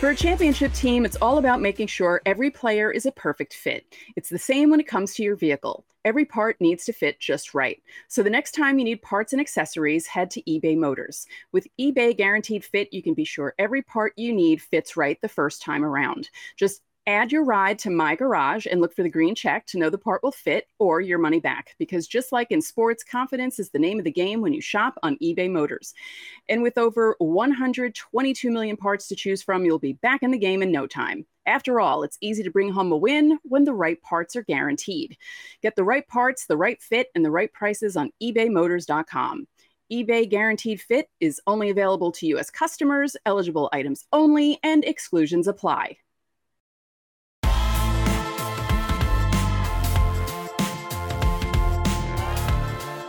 For 0.02 0.10
a 0.10 0.16
championship 0.16 0.72
team, 0.72 1.04
it's 1.04 1.16
all 1.22 1.38
about 1.38 1.60
making 1.60 1.86
sure 1.86 2.22
every 2.26 2.50
player 2.50 2.90
is 2.90 3.06
a 3.06 3.12
perfect 3.12 3.54
fit. 3.54 3.86
It's 4.16 4.30
the 4.30 4.36
same 4.36 4.68
when 4.68 4.80
it 4.80 4.88
comes 4.88 5.14
to 5.14 5.22
your 5.22 5.36
vehicle. 5.36 5.84
Every 6.04 6.24
part 6.24 6.60
needs 6.60 6.84
to 6.86 6.92
fit 6.92 7.20
just 7.20 7.54
right. 7.54 7.80
So 8.08 8.24
the 8.24 8.28
next 8.28 8.50
time 8.50 8.80
you 8.80 8.84
need 8.84 9.00
parts 9.02 9.32
and 9.32 9.40
accessories, 9.40 10.08
head 10.08 10.28
to 10.32 10.42
eBay 10.42 10.76
Motors. 10.76 11.28
With 11.52 11.68
eBay 11.80 12.16
Guaranteed 12.16 12.64
Fit, 12.64 12.92
you 12.92 13.00
can 13.00 13.14
be 13.14 13.24
sure 13.24 13.54
every 13.60 13.80
part 13.80 14.12
you 14.16 14.32
need 14.32 14.60
fits 14.60 14.96
right 14.96 15.20
the 15.20 15.28
first 15.28 15.62
time 15.62 15.84
around. 15.84 16.30
Just 16.56 16.82
add 17.06 17.32
your 17.32 17.44
ride 17.44 17.78
to 17.80 17.90
My 17.90 18.14
Garage 18.14 18.66
and 18.70 18.80
look 18.80 18.94
for 18.94 19.02
the 19.02 19.08
green 19.08 19.34
check 19.34 19.66
to 19.66 19.78
know 19.78 19.90
the 19.90 19.98
part 19.98 20.22
will 20.22 20.32
fit 20.32 20.66
or 20.78 21.00
your 21.00 21.18
money 21.18 21.40
back. 21.40 21.74
Because 21.78 22.06
just 22.06 22.32
like 22.32 22.50
in 22.50 22.62
sports, 22.62 23.02
confidence 23.02 23.58
is 23.58 23.70
the 23.70 23.78
name 23.78 23.98
of 23.98 24.04
the 24.04 24.12
game 24.12 24.40
when 24.40 24.52
you 24.52 24.60
shop 24.60 24.98
on 25.02 25.16
eBay 25.16 25.50
Motors. 25.50 25.94
And 26.48 26.62
with 26.62 26.78
over 26.78 27.16
122 27.18 28.50
million 28.50 28.76
parts 28.76 29.08
to 29.08 29.16
choose 29.16 29.42
from, 29.42 29.64
you'll 29.64 29.78
be 29.78 29.94
back 29.94 30.22
in 30.22 30.30
the 30.30 30.38
game 30.38 30.62
in 30.62 30.70
no 30.70 30.86
time. 30.86 31.26
After 31.44 31.80
all, 31.80 32.04
it's 32.04 32.18
easy 32.20 32.44
to 32.44 32.52
bring 32.52 32.70
home 32.70 32.92
a 32.92 32.96
win 32.96 33.38
when 33.42 33.64
the 33.64 33.74
right 33.74 34.00
parts 34.02 34.36
are 34.36 34.44
guaranteed. 34.44 35.16
Get 35.60 35.74
the 35.74 35.84
right 35.84 36.06
parts, 36.06 36.46
the 36.46 36.56
right 36.56 36.80
fit, 36.80 37.08
and 37.16 37.24
the 37.24 37.32
right 37.32 37.52
prices 37.52 37.96
on 37.96 38.12
ebaymotors.com. 38.22 39.48
eBay 39.92 40.30
Guaranteed 40.30 40.80
Fit 40.80 41.08
is 41.18 41.40
only 41.48 41.70
available 41.70 42.12
to 42.12 42.26
U.S. 42.28 42.48
customers, 42.48 43.16
eligible 43.26 43.68
items 43.72 44.04
only, 44.12 44.60
and 44.62 44.84
exclusions 44.84 45.48
apply. 45.48 45.96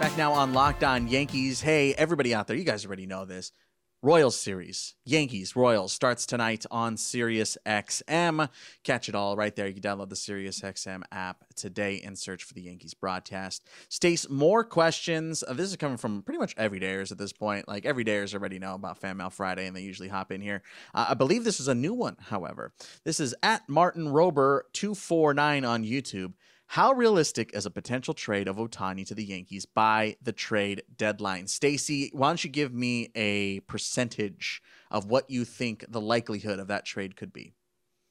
Back 0.04 0.18
now 0.18 0.34
on 0.34 0.52
Locked 0.52 0.84
On 0.84 1.08
Yankees. 1.08 1.62
Hey, 1.62 1.94
everybody 1.94 2.36
out 2.36 2.46
there, 2.46 2.58
you 2.58 2.66
guys 2.66 2.86
already 2.86 3.06
know 3.06 3.24
this. 3.24 3.54
Royals 4.02 4.38
series, 4.38 4.96
Yankees 5.06 5.56
Royals 5.56 5.94
starts 5.94 6.26
tonight 6.26 6.66
on 6.70 6.98
Sirius 6.98 7.58
XM. 7.66 8.50
Catch 8.84 9.08
it 9.08 9.16
all 9.16 9.38
right 9.38 9.56
there. 9.56 9.66
You 9.66 9.74
can 9.74 9.82
download 9.82 10.10
the 10.10 10.18
Sirius 10.18 10.60
XM 10.60 11.04
app 11.14 11.46
today 11.56 12.02
and 12.04 12.20
search 12.20 12.44
for 12.44 12.54
the 12.54 12.64
Yankees 12.64 12.94
broadcast. 12.94 13.66
Stace, 13.88 14.30
more 14.30 14.66
questions. 14.66 15.42
Uh, 15.42 15.54
this 15.54 15.70
is 15.70 15.78
coming 15.78 15.96
from 15.96 16.22
pretty 16.22 16.38
much 16.38 16.54
everydayers 16.58 17.14
at 17.14 17.18
this 17.18 17.32
point. 17.32 17.70
Like 17.70 17.86
everydayers 17.86 18.34
already 18.34 18.60
know 18.60 18.74
about 18.74 18.98
Fan 18.98 19.16
Mail 19.16 19.30
Friday, 19.30 19.68
and 19.68 19.76
they 19.76 19.84
usually 19.84 20.10
hop 20.10 20.34
in 20.34 20.42
here. 20.42 20.64
Uh, 20.94 21.06
I 21.12 21.14
believe 21.14 21.46
this 21.46 21.62
is 21.62 21.70
a 21.70 21.76
new 21.76 21.94
one, 21.94 22.18
however. 22.20 22.74
This 23.06 23.22
is 23.22 23.34
at 23.42 23.70
Martin 23.70 24.08
Rober 24.08 24.64
two 24.74 24.96
four 24.96 25.34
nine 25.34 25.64
on 25.64 25.86
YouTube. 25.86 26.34
How 26.74 26.92
realistic 26.92 27.52
is 27.54 27.68
a 27.68 27.70
potential 27.70 28.16
trade 28.16 28.48
of 28.48 28.56
Ohtani 28.56 29.06
to 29.06 29.14
the 29.14 29.24
Yankees 29.24 29.64
by 29.64 30.16
the 30.24 30.32
trade 30.32 30.82
deadline? 30.98 31.46
Stacey, 31.46 32.10
why 32.14 32.30
don't 32.30 32.44
you 32.44 32.50
give 32.50 32.74
me 32.74 33.12
a 33.14 33.60
percentage 33.68 34.60
of 34.90 35.06
what 35.06 35.30
you 35.30 35.46
think 35.46 35.86
the 35.88 36.02
likelihood 36.02 36.58
of 36.58 36.66
that 36.70 36.84
trade 36.84 37.16
could 37.16 37.32
be? 37.32 37.54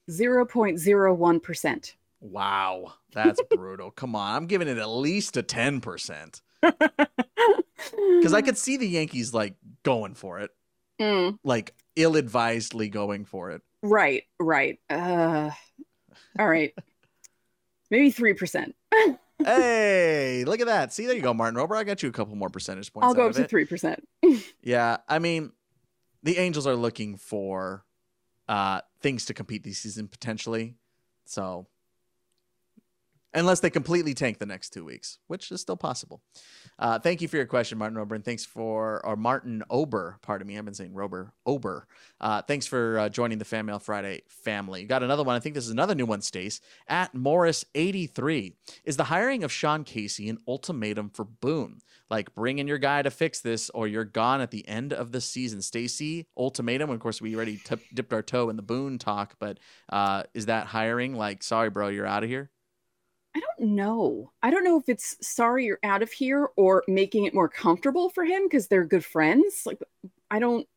0.01%. 0.09 1.93
Wow, 2.21 2.93
that's 3.13 3.41
brutal. 3.53 3.91
Come 3.91 4.15
on, 4.15 4.33
I'm 4.33 4.47
giving 4.47 4.69
it 4.69 4.77
at 4.77 4.87
least 4.87 5.35
a 5.35 5.43
10%. 5.43 6.41
Because 6.61 8.33
I 8.33 8.41
could 8.41 8.57
see 8.57 8.77
the 8.77 8.87
Yankees 8.87 9.33
like 9.33 9.55
going 9.83 10.13
for 10.13 10.39
it, 10.39 10.51
Mm, 11.01 11.37
like 11.43 11.73
ill 11.97 12.15
advisedly 12.15 12.87
going 12.87 13.25
for 13.25 13.51
it. 13.51 13.61
right, 13.81 14.23
right. 14.39 14.79
Uh, 14.89 15.49
all 16.39 16.47
right. 16.47 16.73
Maybe 17.89 18.11
3%. 18.11 18.73
hey, 19.45 20.43
look 20.45 20.59
at 20.59 20.67
that. 20.67 20.93
See, 20.93 21.05
there 21.05 21.15
you 21.15 21.21
go, 21.21 21.33
Martin 21.33 21.59
Rober. 21.59 21.77
I 21.77 21.83
got 21.83 22.01
you 22.03 22.09
a 22.09 22.11
couple 22.11 22.35
more 22.35 22.49
percentage 22.49 22.91
points. 22.93 23.05
I'll 23.07 23.13
go 23.13 23.27
up 23.27 23.33
to 23.33 23.43
3%. 23.43 23.99
Yeah, 24.61 24.97
I 25.09 25.19
mean, 25.19 25.51
the 26.23 26.37
Angels 26.37 26.65
are 26.65 26.75
looking 26.75 27.17
for 27.17 27.85
uh 28.49 28.81
things 29.01 29.25
to 29.25 29.33
compete 29.33 29.63
this 29.63 29.79
season 29.79 30.07
potentially. 30.07 30.75
So 31.25 31.67
unless 33.33 33.59
they 33.59 33.69
completely 33.69 34.13
tank 34.13 34.39
the 34.39 34.45
next 34.45 34.71
two 34.71 34.85
weeks, 34.85 35.19
which 35.27 35.51
is 35.51 35.61
still 35.61 35.77
possible. 35.77 36.21
Uh, 36.77 36.99
thank 36.99 37.21
you 37.21 37.27
for 37.27 37.37
your 37.37 37.45
question, 37.45 37.77
Martin 37.77 37.97
Ober, 37.97 38.15
and 38.15 38.25
thanks 38.25 38.45
for 38.45 39.05
or 39.05 39.15
Martin 39.15 39.63
Ober. 39.69 40.17
Pardon 40.21 40.47
me, 40.47 40.57
I've 40.57 40.65
been 40.65 40.73
saying 40.73 40.93
Rober 40.93 41.31
Ober. 41.45 41.87
Uh, 42.19 42.41
thanks 42.41 42.67
for 42.67 42.99
uh, 42.99 43.09
joining 43.09 43.37
the 43.37 43.45
Fan 43.45 43.65
Mail 43.65 43.79
Friday 43.79 44.21
family. 44.27 44.81
You 44.81 44.87
got 44.87 45.03
another 45.03 45.23
one. 45.23 45.35
I 45.35 45.39
think 45.39 45.55
this 45.55 45.65
is 45.65 45.71
another 45.71 45.95
new 45.95 46.05
one. 46.05 46.21
Stace 46.21 46.61
at 46.87 47.13
Morris 47.13 47.65
eighty 47.75 48.07
three 48.07 48.55
is 48.83 48.97
the 48.97 49.05
hiring 49.05 49.43
of 49.43 49.51
Sean 49.51 49.83
Casey 49.83 50.29
an 50.29 50.37
ultimatum 50.47 51.09
for 51.09 51.25
Boone. 51.25 51.79
Like 52.09 52.35
bring 52.35 52.59
in 52.59 52.67
your 52.67 52.77
guy 52.77 53.01
to 53.01 53.09
fix 53.09 53.41
this, 53.41 53.69
or 53.71 53.87
you're 53.87 54.03
gone 54.03 54.41
at 54.41 54.51
the 54.51 54.67
end 54.67 54.93
of 54.93 55.11
the 55.11 55.21
season. 55.21 55.61
Stacey 55.61 56.27
ultimatum. 56.37 56.89
Of 56.89 56.99
course, 56.99 57.21
we 57.21 57.35
already 57.35 57.57
t- 57.57 57.75
dipped 57.93 58.13
our 58.13 58.21
toe 58.21 58.49
in 58.49 58.55
the 58.55 58.61
Boone 58.61 58.99
talk, 58.99 59.35
but 59.39 59.57
uh, 59.89 60.23
is 60.33 60.45
that 60.45 60.67
hiring 60.67 61.15
like, 61.15 61.41
sorry, 61.43 61.69
bro, 61.69 61.87
you're 61.87 62.05
out 62.05 62.23
of 62.23 62.29
here? 62.29 62.51
I 63.35 63.39
don't 63.39 63.71
know. 63.71 64.31
I 64.43 64.51
don't 64.51 64.63
know 64.63 64.79
if 64.79 64.89
it's 64.89 65.15
sorry 65.25 65.65
you're 65.65 65.79
out 65.83 66.03
of 66.03 66.11
here 66.11 66.49
or 66.55 66.83
making 66.87 67.25
it 67.25 67.33
more 67.33 67.49
comfortable 67.49 68.09
for 68.09 68.23
him 68.23 68.43
because 68.43 68.67
they're 68.67 68.85
good 68.85 69.03
friends. 69.03 69.63
Like 69.65 69.79
I 70.29 70.39
don't 70.39 70.67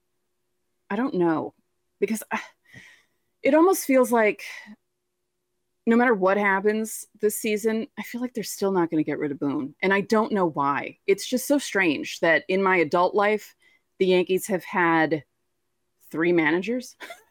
I 0.88 0.96
don't 0.96 1.14
know 1.14 1.54
because 2.00 2.22
I, 2.32 2.40
it 3.42 3.54
almost 3.54 3.84
feels 3.84 4.10
like 4.10 4.42
no 5.86 5.96
matter 5.96 6.14
what 6.14 6.36
happens 6.36 7.06
this 7.20 7.38
season, 7.38 7.86
I 7.98 8.02
feel 8.02 8.20
like 8.20 8.34
they're 8.34 8.42
still 8.42 8.72
not 8.72 8.90
going 8.90 9.02
to 9.02 9.08
get 9.08 9.20
rid 9.20 9.30
of 9.30 9.38
Boone. 9.38 9.74
And 9.80 9.94
I 9.94 10.00
don't 10.00 10.32
know 10.32 10.46
why. 10.46 10.98
It's 11.06 11.26
just 11.26 11.46
so 11.46 11.58
strange 11.58 12.18
that 12.20 12.42
in 12.48 12.60
my 12.62 12.78
adult 12.78 13.14
life, 13.14 13.54
the 13.98 14.06
Yankees 14.06 14.48
have 14.48 14.64
had 14.64 15.22
three 16.10 16.32
managers. 16.32 16.96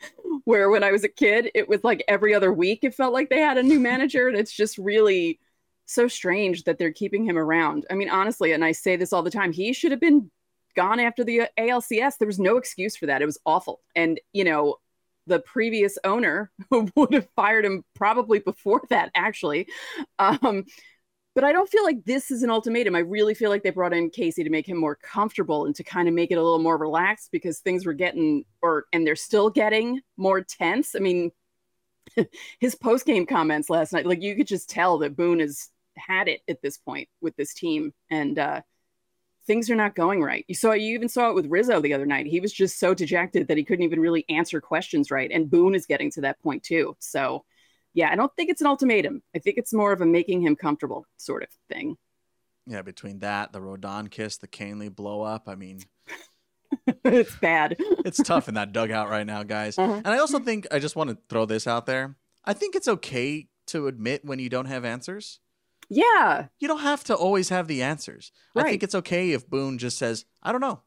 where 0.44 0.70
when 0.70 0.84
I 0.84 0.92
was 0.92 1.04
a 1.04 1.08
kid, 1.08 1.50
it 1.54 1.68
was 1.68 1.82
like 1.84 2.04
every 2.08 2.34
other 2.34 2.52
week, 2.52 2.80
it 2.82 2.94
felt 2.94 3.12
like 3.12 3.30
they 3.30 3.40
had 3.40 3.58
a 3.58 3.62
new 3.62 3.80
manager. 3.80 4.28
And 4.28 4.36
it's 4.36 4.52
just 4.52 4.78
really 4.78 5.40
so 5.86 6.06
strange 6.06 6.64
that 6.64 6.78
they're 6.78 6.92
keeping 6.92 7.24
him 7.24 7.38
around. 7.38 7.86
I 7.90 7.94
mean, 7.94 8.10
honestly, 8.10 8.52
and 8.52 8.64
I 8.64 8.72
say 8.72 8.96
this 8.96 9.12
all 9.12 9.22
the 9.22 9.30
time, 9.30 9.52
he 9.52 9.72
should 9.72 9.90
have 9.90 10.00
been 10.00 10.30
gone 10.76 11.00
after 11.00 11.24
the 11.24 11.42
ALCS. 11.58 12.18
There 12.18 12.26
was 12.26 12.38
no 12.38 12.56
excuse 12.56 12.96
for 12.96 13.06
that. 13.06 13.22
It 13.22 13.26
was 13.26 13.38
awful. 13.46 13.80
And, 13.96 14.20
you 14.32 14.44
know, 14.44 14.76
the 15.26 15.40
previous 15.40 15.98
owner 16.04 16.50
would 16.70 17.14
have 17.14 17.28
fired 17.36 17.64
him 17.64 17.84
probably 17.94 18.38
before 18.38 18.82
that, 18.90 19.10
actually. 19.14 19.68
Um, 20.18 20.64
but 21.34 21.44
I 21.44 21.52
don't 21.52 21.68
feel 21.68 21.84
like 21.84 22.04
this 22.04 22.30
is 22.30 22.42
an 22.42 22.50
ultimatum. 22.50 22.96
I 22.96 23.00
really 23.00 23.34
feel 23.34 23.50
like 23.50 23.62
they 23.62 23.70
brought 23.70 23.92
in 23.92 24.10
Casey 24.10 24.42
to 24.42 24.50
make 24.50 24.68
him 24.68 24.76
more 24.76 24.96
comfortable 24.96 25.66
and 25.66 25.74
to 25.76 25.84
kind 25.84 26.08
of 26.08 26.14
make 26.14 26.30
it 26.30 26.38
a 26.38 26.42
little 26.42 26.58
more 26.58 26.76
relaxed 26.76 27.30
because 27.30 27.60
things 27.60 27.86
were 27.86 27.92
getting, 27.92 28.44
or 28.62 28.86
and 28.92 29.06
they're 29.06 29.16
still 29.16 29.50
getting 29.50 30.00
more 30.16 30.42
tense. 30.42 30.94
I 30.96 30.98
mean, 30.98 31.30
his 32.60 32.74
post 32.74 33.06
game 33.06 33.26
comments 33.26 33.70
last 33.70 33.92
night, 33.92 34.06
like 34.06 34.22
you 34.22 34.34
could 34.34 34.46
just 34.46 34.68
tell 34.68 34.98
that 34.98 35.16
Boone 35.16 35.40
has 35.40 35.68
had 35.96 36.28
it 36.28 36.40
at 36.48 36.62
this 36.62 36.78
point 36.78 37.08
with 37.20 37.36
this 37.36 37.54
team, 37.54 37.92
and 38.10 38.38
uh, 38.38 38.62
things 39.46 39.70
are 39.70 39.76
not 39.76 39.94
going 39.94 40.22
right. 40.22 40.44
You 40.48 40.54
saw, 40.54 40.72
you 40.72 40.94
even 40.94 41.08
saw 41.08 41.30
it 41.30 41.34
with 41.34 41.46
Rizzo 41.46 41.80
the 41.80 41.94
other 41.94 42.06
night. 42.06 42.26
He 42.26 42.40
was 42.40 42.52
just 42.52 42.78
so 42.78 42.94
dejected 42.94 43.48
that 43.48 43.56
he 43.56 43.64
couldn't 43.64 43.84
even 43.84 44.00
really 44.00 44.24
answer 44.28 44.60
questions 44.60 45.10
right, 45.10 45.30
and 45.32 45.50
Boone 45.50 45.74
is 45.74 45.86
getting 45.86 46.10
to 46.12 46.22
that 46.22 46.40
point 46.42 46.62
too. 46.62 46.96
So 46.98 47.44
yeah, 47.94 48.10
I 48.10 48.16
don't 48.16 48.34
think 48.36 48.50
it's 48.50 48.60
an 48.60 48.66
ultimatum. 48.66 49.22
I 49.34 49.38
think 49.38 49.58
it's 49.58 49.72
more 49.72 49.92
of 49.92 50.00
a 50.00 50.06
making 50.06 50.42
him 50.42 50.56
comfortable 50.56 51.06
sort 51.16 51.42
of 51.42 51.48
thing. 51.68 51.96
Yeah, 52.66 52.82
between 52.82 53.20
that, 53.20 53.52
the 53.52 53.60
Rodon 53.60 54.10
kiss, 54.10 54.36
the 54.36 54.48
Kahnle 54.48 54.94
blow 54.94 55.22
up. 55.22 55.48
I 55.48 55.54
mean, 55.54 55.80
it's 57.04 57.34
bad. 57.36 57.76
it's 57.78 58.22
tough 58.22 58.48
in 58.48 58.54
that 58.54 58.72
dugout 58.72 59.08
right 59.08 59.26
now, 59.26 59.42
guys. 59.42 59.78
Uh-huh. 59.78 59.94
And 60.04 60.08
I 60.08 60.18
also 60.18 60.38
think 60.38 60.66
I 60.70 60.78
just 60.78 60.96
want 60.96 61.10
to 61.10 61.18
throw 61.28 61.46
this 61.46 61.66
out 61.66 61.86
there. 61.86 62.16
I 62.44 62.52
think 62.52 62.74
it's 62.74 62.88
okay 62.88 63.48
to 63.68 63.86
admit 63.86 64.24
when 64.24 64.38
you 64.38 64.48
don't 64.48 64.66
have 64.66 64.84
answers. 64.84 65.40
Yeah. 65.88 66.48
You 66.58 66.68
don't 66.68 66.80
have 66.80 67.04
to 67.04 67.14
always 67.14 67.48
have 67.48 67.68
the 67.68 67.82
answers. 67.82 68.32
Right. 68.54 68.66
I 68.66 68.70
think 68.70 68.82
it's 68.82 68.94
okay 68.94 69.32
if 69.32 69.48
Boone 69.48 69.78
just 69.78 69.98
says, 69.98 70.26
I 70.42 70.52
don't 70.52 70.60
know. 70.60 70.82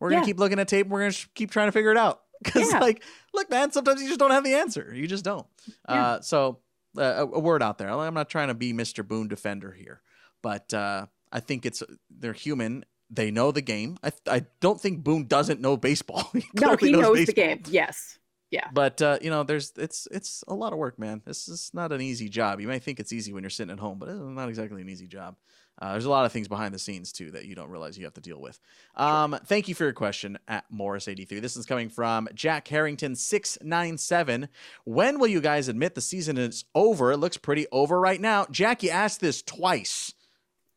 We're 0.00 0.10
going 0.10 0.22
to 0.22 0.26
keep 0.26 0.38
looking 0.38 0.58
at 0.58 0.66
tape. 0.66 0.88
We're 0.88 1.00
going 1.00 1.12
to 1.12 1.28
keep 1.34 1.50
trying 1.50 1.68
to 1.68 1.72
figure 1.72 1.92
it 1.92 1.98
out. 1.98 2.22
Because, 2.44 2.72
yeah. 2.72 2.78
like, 2.78 3.02
look, 3.34 3.50
man, 3.50 3.70
sometimes 3.70 4.00
you 4.00 4.08
just 4.08 4.18
don't 4.18 4.30
have 4.30 4.44
the 4.44 4.54
answer. 4.54 4.90
You 4.94 5.06
just 5.06 5.24
don't. 5.24 5.46
Yeah. 5.86 6.02
Uh, 6.02 6.20
so, 6.22 6.60
uh, 6.96 7.02
a, 7.02 7.26
a, 7.26 7.38
word 7.38 7.62
out 7.62 7.76
there. 7.76 7.90
I'm 7.90 8.14
not 8.14 8.30
trying 8.30 8.48
to 8.48 8.54
be 8.54 8.72
Mr. 8.72 9.06
Boone 9.06 9.28
defender 9.28 9.72
here, 9.72 10.00
but 10.40 10.72
uh, 10.72 11.06
I 11.30 11.40
think 11.40 11.66
it's 11.66 11.82
they're 12.08 12.32
human. 12.32 12.86
They 13.10 13.30
know 13.30 13.52
the 13.52 13.60
game. 13.60 13.98
I, 14.02 14.12
I 14.26 14.46
don't 14.60 14.80
think 14.80 15.04
Boone 15.04 15.26
doesn't 15.26 15.60
know 15.60 15.76
baseball. 15.76 16.30
he 16.32 16.44
no, 16.54 16.76
he 16.76 16.92
knows, 16.92 17.02
knows 17.02 17.26
the 17.26 17.32
game. 17.34 17.62
Yes. 17.68 18.18
Yeah. 18.50 18.68
But 18.72 19.00
uh, 19.00 19.18
you 19.20 19.30
know, 19.30 19.44
there's 19.44 19.72
it's 19.76 20.08
it's 20.10 20.42
a 20.48 20.54
lot 20.54 20.72
of 20.72 20.78
work, 20.78 20.98
man. 20.98 21.22
This 21.24 21.48
is 21.48 21.70
not 21.72 21.92
an 21.92 22.00
easy 22.00 22.28
job. 22.28 22.60
You 22.60 22.68
may 22.68 22.78
think 22.78 22.98
it's 22.98 23.12
easy 23.12 23.32
when 23.32 23.42
you're 23.42 23.50
sitting 23.50 23.72
at 23.72 23.78
home, 23.78 23.98
but 23.98 24.08
it's 24.08 24.18
not 24.18 24.48
exactly 24.48 24.80
an 24.80 24.88
easy 24.88 25.06
job. 25.06 25.36
Uh, 25.80 25.92
there's 25.92 26.04
a 26.04 26.10
lot 26.10 26.26
of 26.26 26.32
things 26.32 26.46
behind 26.46 26.74
the 26.74 26.78
scenes 26.78 27.10
too 27.10 27.30
that 27.30 27.46
you 27.46 27.54
don't 27.54 27.70
realize 27.70 27.96
you 27.96 28.04
have 28.04 28.14
to 28.14 28.20
deal 28.20 28.40
with. 28.40 28.60
Um, 28.96 29.32
sure. 29.32 29.40
Thank 29.46 29.68
you 29.68 29.74
for 29.74 29.84
your 29.84 29.94
question 29.94 30.38
at 30.46 30.64
Morris83. 30.72 31.40
This 31.40 31.56
is 31.56 31.64
coming 31.64 31.88
from 31.88 32.28
Jack 32.34 32.68
Harrington 32.68 33.14
six 33.16 33.56
nine 33.62 33.96
seven. 33.96 34.48
When 34.84 35.18
will 35.18 35.28
you 35.28 35.40
guys 35.40 35.68
admit 35.68 35.94
the 35.94 36.00
season 36.00 36.36
is 36.36 36.64
over? 36.74 37.12
It 37.12 37.16
looks 37.16 37.38
pretty 37.38 37.66
over 37.72 37.98
right 37.98 38.20
now. 38.20 38.46
Jackie 38.50 38.90
asked 38.90 39.20
this 39.20 39.42
twice. 39.42 40.14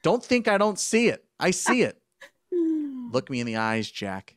Don't 0.04 0.24
think 0.24 0.48
I 0.48 0.58
don't 0.58 0.80
see 0.80 1.10
it. 1.10 1.26
I 1.39 1.52
see 1.52 1.82
it. 1.82 1.98
Look 3.12 3.30
me 3.30 3.39
in 3.39 3.48
the 3.48 3.58
eyes, 3.58 3.89
Jack. 3.92 4.36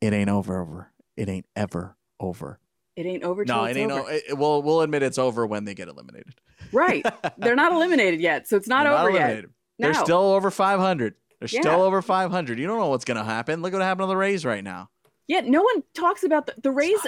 It 0.00 0.12
ain't 0.12 0.30
over. 0.30 0.60
Over. 0.60 0.92
It 1.16 1.28
ain't 1.28 1.46
ever 1.54 1.96
over. 2.18 2.58
It 2.96 3.06
ain't 3.06 3.22
over. 3.22 3.44
No, 3.44 3.64
it 3.64 3.76
ain't. 3.76 3.90
Over. 3.90 4.02
O- 4.02 4.12
it, 4.12 4.36
we'll 4.36 4.62
we'll 4.62 4.80
admit 4.82 5.02
it's 5.02 5.18
over 5.18 5.46
when 5.46 5.64
they 5.64 5.74
get 5.74 5.88
eliminated. 5.88 6.34
Right. 6.72 7.04
They're 7.38 7.56
not 7.56 7.72
eliminated 7.72 8.20
yet, 8.20 8.48
so 8.48 8.56
it's 8.56 8.68
not 8.68 8.84
They're 8.84 8.92
over 8.92 9.10
not 9.10 9.18
yet. 9.18 9.44
They're 9.78 9.92
no. 9.92 10.04
still 10.04 10.18
over 10.18 10.50
500. 10.50 11.14
They're 11.40 11.48
yeah. 11.50 11.60
still 11.60 11.82
over 11.82 12.02
500. 12.02 12.58
You 12.58 12.66
don't 12.66 12.78
know 12.78 12.88
what's 12.88 13.04
going 13.04 13.16
to 13.16 13.24
happen. 13.24 13.62
Look 13.62 13.72
what 13.72 13.82
happened 13.82 14.04
to 14.04 14.08
the 14.08 14.16
Rays 14.16 14.44
right 14.44 14.62
now. 14.62 14.90
Yeah, 15.26 15.40
no 15.40 15.62
one 15.62 15.82
talks 15.94 16.24
about 16.24 16.46
the, 16.46 16.54
the 16.62 16.70
Rays 16.70 17.00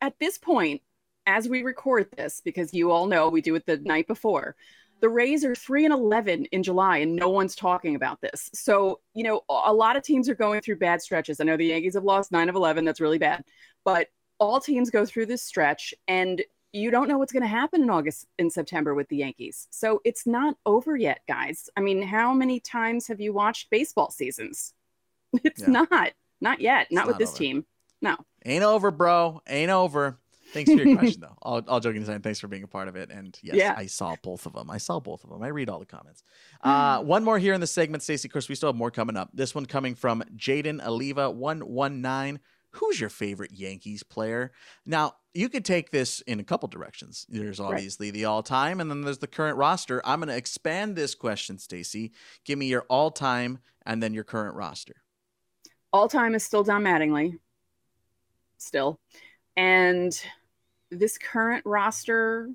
at 0.00 0.18
this 0.20 0.38
point 0.38 0.82
as 1.26 1.48
we 1.48 1.62
record 1.62 2.08
this 2.16 2.40
because 2.44 2.72
you 2.72 2.90
all 2.92 3.06
know 3.06 3.28
we 3.28 3.40
do 3.40 3.54
it 3.54 3.66
the 3.66 3.78
night 3.78 4.06
before. 4.06 4.54
The 5.00 5.08
Rays 5.08 5.44
are 5.44 5.54
3 5.54 5.84
and 5.86 5.94
11 5.94 6.46
in 6.46 6.62
July 6.62 6.98
and 6.98 7.16
no 7.16 7.28
one's 7.28 7.54
talking 7.54 7.96
about 7.96 8.20
this. 8.20 8.50
So, 8.54 9.00
you 9.14 9.24
know, 9.24 9.42
a 9.48 9.72
lot 9.72 9.96
of 9.96 10.02
teams 10.02 10.28
are 10.28 10.34
going 10.34 10.60
through 10.60 10.78
bad 10.78 11.02
stretches. 11.02 11.40
I 11.40 11.44
know 11.44 11.56
the 11.56 11.66
Yankees 11.66 11.94
have 11.94 12.04
lost 12.04 12.32
9 12.32 12.48
of 12.48 12.54
11, 12.54 12.84
that's 12.84 13.00
really 13.00 13.18
bad. 13.18 13.44
But 13.84 14.08
all 14.38 14.60
teams 14.60 14.90
go 14.90 15.06
through 15.06 15.26
this 15.26 15.42
stretch 15.42 15.94
and 16.08 16.42
you 16.72 16.90
don't 16.90 17.08
know 17.08 17.18
what's 17.18 17.32
going 17.32 17.42
to 17.42 17.48
happen 17.48 17.82
in 17.82 17.90
August 17.90 18.26
and 18.38 18.52
September 18.52 18.94
with 18.94 19.08
the 19.08 19.16
Yankees. 19.16 19.66
So 19.70 20.00
it's 20.04 20.26
not 20.26 20.56
over 20.66 20.96
yet, 20.96 21.20
guys. 21.26 21.70
I 21.76 21.80
mean, 21.80 22.02
how 22.02 22.34
many 22.34 22.60
times 22.60 23.06
have 23.06 23.20
you 23.20 23.32
watched 23.32 23.70
baseball 23.70 24.10
seasons? 24.10 24.72
It's 25.44 25.60
yeah. 25.60 25.84
not, 25.90 26.12
not 26.40 26.60
yet, 26.60 26.86
not, 26.90 27.00
not 27.00 27.06
with 27.08 27.18
this 27.18 27.30
over. 27.30 27.38
team. 27.38 27.66
No, 28.00 28.16
ain't 28.46 28.64
over, 28.64 28.90
bro. 28.90 29.42
Ain't 29.46 29.70
over. 29.70 30.18
Thanks 30.52 30.72
for 30.72 30.78
your 30.78 30.96
question, 30.96 31.20
though. 31.20 31.36
All, 31.42 31.62
all 31.68 31.80
joking 31.80 32.02
aside, 32.02 32.22
thanks 32.22 32.40
for 32.40 32.48
being 32.48 32.62
a 32.62 32.68
part 32.68 32.88
of 32.88 32.96
it. 32.96 33.10
And 33.10 33.38
yes, 33.42 33.56
yeah. 33.56 33.74
I 33.76 33.86
saw 33.86 34.16
both 34.22 34.46
of 34.46 34.54
them. 34.54 34.70
I 34.70 34.78
saw 34.78 35.00
both 35.00 35.24
of 35.24 35.30
them. 35.30 35.42
I 35.42 35.48
read 35.48 35.68
all 35.68 35.78
the 35.78 35.86
comments. 35.86 36.22
Uh, 36.62 37.00
one 37.00 37.22
more 37.22 37.38
here 37.38 37.54
in 37.54 37.60
the 37.60 37.66
segment, 37.66 38.02
Stacey. 38.02 38.26
Of 38.26 38.32
course, 38.32 38.48
we 38.48 38.56
still 38.56 38.70
have 38.70 38.76
more 38.76 38.90
coming 38.90 39.16
up. 39.16 39.28
This 39.32 39.54
one 39.54 39.66
coming 39.66 39.94
from 39.94 40.24
Jaden 40.36 40.80
Aliva 40.82 41.30
one 41.30 41.60
one 41.60 42.00
nine 42.00 42.40
who's 42.76 43.00
your 43.00 43.10
favorite 43.10 43.52
Yankees 43.52 44.02
player? 44.02 44.52
Now, 44.84 45.14
you 45.34 45.48
could 45.48 45.64
take 45.64 45.90
this 45.90 46.20
in 46.22 46.40
a 46.40 46.44
couple 46.44 46.68
directions. 46.68 47.26
There's 47.28 47.60
obviously 47.60 48.08
right. 48.08 48.14
the 48.14 48.24
all-time 48.24 48.80
and 48.80 48.90
then 48.90 49.02
there's 49.02 49.18
the 49.18 49.26
current 49.26 49.56
roster. 49.56 50.00
I'm 50.04 50.20
going 50.20 50.28
to 50.28 50.36
expand 50.36 50.96
this 50.96 51.14
question, 51.14 51.58
Stacey. 51.58 52.12
Give 52.44 52.58
me 52.58 52.66
your 52.66 52.86
all-time 52.88 53.58
and 53.84 54.02
then 54.02 54.14
your 54.14 54.24
current 54.24 54.54
roster. 54.54 54.96
All-time 55.92 56.34
is 56.34 56.44
still 56.44 56.64
Don 56.64 56.82
Mattingly. 56.82 57.38
Still. 58.58 58.98
And 59.56 60.18
this 60.90 61.18
current 61.18 61.64
roster, 61.66 62.50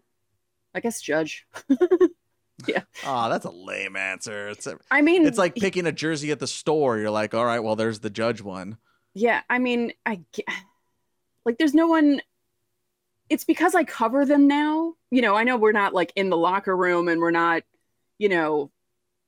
I 0.74 0.80
guess 0.80 1.02
Judge. 1.02 1.46
yeah. 2.68 2.82
Oh, 3.06 3.30
that's 3.30 3.46
a 3.46 3.52
lame 3.52 3.96
answer. 3.96 4.50
It's 4.50 4.68
a, 4.68 4.78
I 4.90 5.02
mean, 5.02 5.26
it's 5.26 5.38
like 5.38 5.56
picking 5.56 5.86
a 5.86 5.92
jersey 5.92 6.32
at 6.32 6.40
the 6.40 6.48
store. 6.48 6.98
You're 6.98 7.12
like, 7.12 7.34
all 7.34 7.46
right, 7.46 7.60
well, 7.60 7.76
there's 7.76 8.00
the 8.00 8.10
Judge 8.10 8.42
one. 8.42 8.78
Yeah, 9.14 9.42
I 9.50 9.60
mean, 9.60 9.94
I 10.06 10.22
like 11.46 11.58
there's 11.58 11.74
no 11.74 11.88
one 11.88 12.22
it's 13.30 13.46
because 13.46 13.76
I 13.76 13.86
cover 13.86 14.26
them 14.26 14.48
now. 14.48 14.96
You 15.10 15.22
know, 15.22 15.36
I 15.36 15.44
know 15.44 15.56
we're 15.58 15.72
not 15.72 15.94
like 15.94 16.12
in 16.16 16.30
the 16.30 16.38
locker 16.38 16.76
room 16.76 17.08
and 17.08 17.22
we're 17.22 17.32
not, 17.32 17.64
you 18.18 18.28
know, 18.28 18.72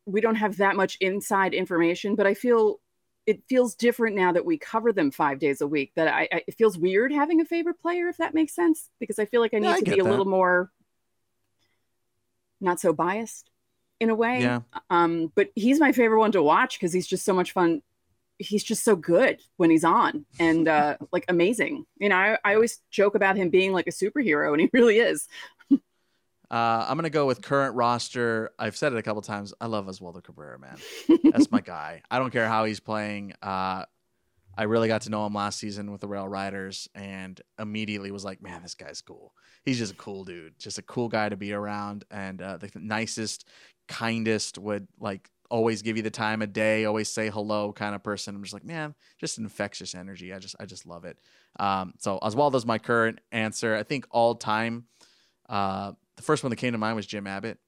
we 0.05 0.19
don't 0.19 0.35
have 0.35 0.57
that 0.57 0.75
much 0.75 0.97
inside 0.99 1.53
information, 1.53 2.15
but 2.15 2.27
I 2.27 2.33
feel 2.33 2.81
it 3.25 3.41
feels 3.47 3.75
different 3.75 4.17
now 4.17 4.33
that 4.33 4.45
we 4.45 4.57
cover 4.57 4.91
them 4.91 5.09
five 5.09 5.39
days 5.39 5.61
a 5.61 5.67
week. 5.67 5.93
That 5.95 6.09
I, 6.09 6.27
I 6.31 6.43
it 6.47 6.55
feels 6.57 6.77
weird 6.77 7.13
having 7.13 7.39
a 7.39 7.45
favorite 7.45 7.79
player, 7.81 8.09
if 8.09 8.17
that 8.17 8.33
makes 8.33 8.53
sense, 8.53 8.89
because 8.99 9.19
I 9.19 9.25
feel 9.25 9.39
like 9.39 9.53
I 9.53 9.59
need 9.59 9.67
yeah, 9.67 9.73
I 9.75 9.79
to 9.79 9.91
be 9.91 9.99
a 9.99 10.03
little 10.03 10.25
more 10.25 10.69
not 12.59 12.79
so 12.79 12.91
biased 12.91 13.49
in 14.01 14.09
a 14.09 14.15
way. 14.15 14.41
Yeah. 14.41 14.61
Um, 14.89 15.31
but 15.33 15.49
he's 15.55 15.79
my 15.79 15.93
favorite 15.93 16.19
one 16.19 16.33
to 16.33 16.43
watch 16.43 16.77
because 16.77 16.91
he's 16.91 17.07
just 17.07 17.23
so 17.23 17.33
much 17.33 17.53
fun 17.53 17.81
he's 18.37 18.63
just 18.63 18.83
so 18.83 18.95
good 18.95 19.39
when 19.57 19.69
he's 19.69 19.83
on 19.83 20.25
and 20.39 20.67
uh, 20.67 20.97
like 21.11 21.25
amazing. 21.27 21.85
You 21.97 22.09
know, 22.09 22.15
I, 22.15 22.37
I 22.43 22.55
always 22.55 22.79
joke 22.91 23.15
about 23.15 23.35
him 23.35 23.49
being 23.49 23.73
like 23.73 23.87
a 23.87 23.91
superhero, 23.91 24.51
and 24.51 24.61
he 24.61 24.69
really 24.73 24.99
is. 24.99 25.27
Uh, 26.51 26.85
I'm 26.87 26.97
gonna 26.97 27.09
go 27.09 27.25
with 27.25 27.41
current 27.41 27.75
roster. 27.75 28.51
I've 28.59 28.77
said 28.77 28.93
it 28.93 28.99
a 28.99 29.01
couple 29.01 29.23
times. 29.23 29.55
I 29.59 29.65
love 29.65 29.87
Oswaldo 29.87 30.23
Cabrera, 30.23 30.59
man. 30.59 30.77
That's 31.31 31.49
my 31.49 31.61
guy. 31.61 32.03
I 32.11 32.19
don't 32.19 32.29
care 32.29 32.47
how 32.47 32.65
he's 32.65 32.79
playing. 32.79 33.33
Uh, 33.41 33.85
I 34.55 34.63
really 34.63 34.87
got 34.87 35.01
to 35.03 35.09
know 35.09 35.25
him 35.25 35.33
last 35.33 35.57
season 35.57 35.91
with 35.91 36.01
the 36.01 36.07
Rail 36.07 36.27
Riders, 36.27 36.87
and 36.93 37.41
immediately 37.57 38.11
was 38.11 38.23
like, 38.23 38.41
man, 38.43 38.61
this 38.61 38.75
guy's 38.75 39.01
cool. 39.01 39.33
He's 39.65 39.79
just 39.79 39.93
a 39.93 39.95
cool 39.95 40.25
dude, 40.25 40.59
just 40.59 40.77
a 40.77 40.83
cool 40.83 41.09
guy 41.09 41.27
to 41.27 41.35
be 41.35 41.53
around, 41.53 42.05
and 42.11 42.39
uh, 42.39 42.57
the 42.57 42.69
nicest, 42.75 43.47
kindest. 43.87 44.59
Would 44.59 44.87
like 44.99 45.31
always 45.49 45.81
give 45.81 45.97
you 45.97 46.03
the 46.03 46.09
time 46.09 46.41
of 46.41 46.53
day, 46.53 46.85
always 46.85 47.09
say 47.09 47.29
hello 47.29 47.71
kind 47.73 47.95
of 47.95 48.03
person. 48.03 48.35
I'm 48.35 48.41
just 48.43 48.53
like, 48.53 48.65
man, 48.65 48.95
just 49.19 49.37
infectious 49.37 49.95
energy. 49.95 50.33
I 50.33 50.39
just 50.39 50.55
I 50.59 50.65
just 50.65 50.85
love 50.85 51.05
it. 51.05 51.17
Um, 51.59 51.93
so 51.99 52.19
Oswaldo's 52.19 52.65
my 52.65 52.79
current 52.79 53.19
answer. 53.31 53.75
I 53.75 53.83
think 53.83 54.07
all 54.09 54.35
time, 54.35 54.85
uh, 55.49 55.93
the 56.15 56.23
first 56.23 56.43
one 56.43 56.49
that 56.49 56.55
came 56.57 56.71
to 56.71 56.77
mind 56.77 56.95
was 56.95 57.05
Jim 57.05 57.27
Abbott. 57.27 57.59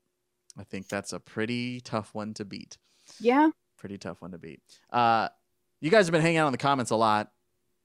I 0.58 0.64
think 0.64 0.88
that's 0.88 1.14
a 1.14 1.20
pretty 1.20 1.82
tough 1.82 2.14
one 2.14 2.34
to 2.36 2.46
beat. 2.46 2.78
Yeah. 3.20 3.50
Pretty 3.78 3.98
tough 3.98 4.22
one 4.22 4.32
to 4.32 4.38
beat. 4.38 4.62
Uh, 4.92 5.30
you 5.82 5.92
guys 5.92 6.08
have 6.08 6.12
been 6.12 6.22
hanging 6.22 6.38
out 6.38 6.48
in 6.48 6.54
the 6.54 6.58
comments 6.58 6.92
a 6.92 6.96
lot, 6.96 7.32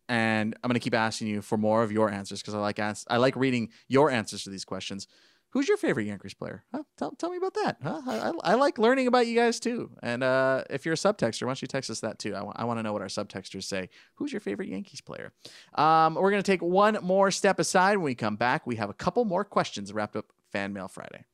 and 0.08 0.56
I'm 0.62 0.68
gonna 0.68 0.80
keep 0.80 0.94
asking 0.94 1.28
you 1.28 1.42
for 1.42 1.58
more 1.58 1.82
of 1.82 1.92
your 1.92 2.10
answers 2.10 2.40
because 2.40 2.54
I 2.54 2.58
like 2.58 2.78
ask, 2.78 3.06
I 3.10 3.16
like 3.16 3.36
reading 3.36 3.70
your 3.88 4.10
answers 4.10 4.44
to 4.44 4.50
these 4.50 4.64
questions. 4.64 5.06
Who's 5.50 5.66
your 5.66 5.76
favorite 5.76 6.06
Yankees 6.06 6.34
player? 6.34 6.64
Huh? 6.72 6.84
Tell, 6.96 7.10
tell 7.12 7.30
me 7.30 7.36
about 7.36 7.54
that. 7.54 7.76
Huh? 7.82 8.00
I, 8.06 8.52
I, 8.52 8.54
like 8.54 8.78
learning 8.78 9.08
about 9.08 9.26
you 9.26 9.34
guys 9.34 9.58
too. 9.58 9.90
And 10.02 10.22
uh, 10.22 10.62
if 10.70 10.84
you're 10.84 10.94
a 10.94 10.96
subtexter, 10.96 11.42
why 11.42 11.48
don't 11.48 11.62
you 11.62 11.68
text 11.68 11.90
us 11.90 12.00
that 12.00 12.18
too? 12.20 12.30
I, 12.30 12.38
w- 12.38 12.52
I 12.54 12.64
want 12.64 12.78
to 12.78 12.82
know 12.82 12.92
what 12.92 13.02
our 13.02 13.08
subtexters 13.08 13.64
say. 13.64 13.88
Who's 14.14 14.32
your 14.32 14.40
favorite 14.40 14.68
Yankees 14.68 15.00
player? 15.00 15.32
Um, 15.74 16.14
we're 16.14 16.30
going 16.30 16.42
to 16.42 16.50
take 16.50 16.62
one 16.62 16.98
more 17.02 17.32
step 17.32 17.58
aside. 17.58 17.96
When 17.96 18.04
we 18.04 18.14
come 18.14 18.36
back, 18.36 18.66
we 18.66 18.76
have 18.76 18.90
a 18.90 18.94
couple 18.94 19.24
more 19.24 19.44
questions 19.44 19.92
wrapped 19.92 20.14
up 20.14 20.26
Fan 20.52 20.72
Mail 20.72 20.86
Friday. 20.86 21.24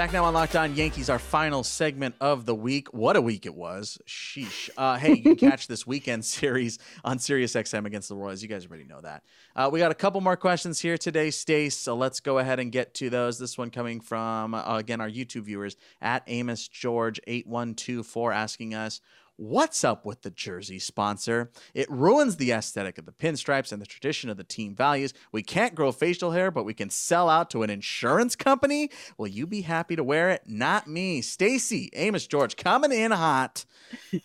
Back 0.00 0.14
now 0.14 0.24
on 0.24 0.32
Locked 0.32 0.56
On 0.56 0.74
Yankees, 0.74 1.10
our 1.10 1.18
final 1.18 1.62
segment 1.62 2.14
of 2.22 2.46
the 2.46 2.54
week. 2.54 2.88
What 2.94 3.16
a 3.16 3.20
week 3.20 3.44
it 3.44 3.54
was. 3.54 3.98
Sheesh. 4.06 4.70
Uh, 4.74 4.96
hey, 4.96 5.12
you 5.12 5.22
can 5.22 5.36
catch 5.50 5.66
this 5.66 5.86
weekend 5.86 6.24
series 6.24 6.78
on 7.04 7.18
SiriusXM 7.18 7.84
against 7.84 8.08
the 8.08 8.16
Royals. 8.16 8.40
You 8.40 8.48
guys 8.48 8.64
already 8.64 8.84
know 8.84 9.02
that. 9.02 9.24
Uh, 9.54 9.68
we 9.70 9.78
got 9.78 9.90
a 9.90 9.94
couple 9.94 10.22
more 10.22 10.38
questions 10.38 10.80
here 10.80 10.96
today, 10.96 11.30
Stace. 11.30 11.76
So 11.76 11.94
let's 11.94 12.18
go 12.18 12.38
ahead 12.38 12.58
and 12.58 12.72
get 12.72 12.94
to 12.94 13.10
those. 13.10 13.38
This 13.38 13.58
one 13.58 13.68
coming 13.68 14.00
from, 14.00 14.54
uh, 14.54 14.78
again, 14.78 15.02
our 15.02 15.10
YouTube 15.10 15.42
viewers 15.42 15.76
at 16.00 16.22
Amos 16.28 16.66
George 16.66 17.20
8124 17.26 18.32
asking 18.32 18.74
us, 18.74 19.02
What's 19.40 19.84
up 19.84 20.04
with 20.04 20.20
the 20.20 20.30
jersey 20.30 20.78
sponsor? 20.78 21.50
It 21.72 21.90
ruins 21.90 22.36
the 22.36 22.52
aesthetic 22.52 22.98
of 22.98 23.06
the 23.06 23.12
pinstripes 23.12 23.72
and 23.72 23.80
the 23.80 23.86
tradition 23.86 24.28
of 24.28 24.36
the 24.36 24.44
team 24.44 24.74
values. 24.74 25.14
We 25.32 25.42
can't 25.42 25.74
grow 25.74 25.92
facial 25.92 26.32
hair, 26.32 26.50
but 26.50 26.64
we 26.64 26.74
can 26.74 26.90
sell 26.90 27.30
out 27.30 27.48
to 27.52 27.62
an 27.62 27.70
insurance 27.70 28.36
company. 28.36 28.90
Will 29.16 29.28
you 29.28 29.46
be 29.46 29.62
happy 29.62 29.96
to 29.96 30.04
wear 30.04 30.28
it? 30.28 30.42
Not 30.44 30.88
me. 30.88 31.22
Stacey, 31.22 31.88
Amos 31.94 32.26
George, 32.26 32.54
coming 32.56 32.92
in 32.92 33.12
hot. 33.12 33.64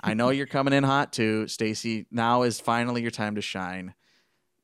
I 0.01 0.15
know 0.15 0.31
you're 0.31 0.47
coming 0.47 0.73
in 0.73 0.83
hot 0.83 1.13
too, 1.13 1.47
Stacey. 1.47 2.07
Now 2.11 2.41
is 2.41 2.59
finally 2.59 3.01
your 3.01 3.09
time 3.09 3.35
to 3.35 3.41
shine. 3.41 3.93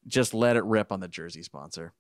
Just 0.05 0.33
let 0.33 0.57
it 0.57 0.65
rip 0.65 0.91
on 0.91 0.99
the 0.99 1.07
jersey 1.07 1.43
sponsor. 1.43 1.93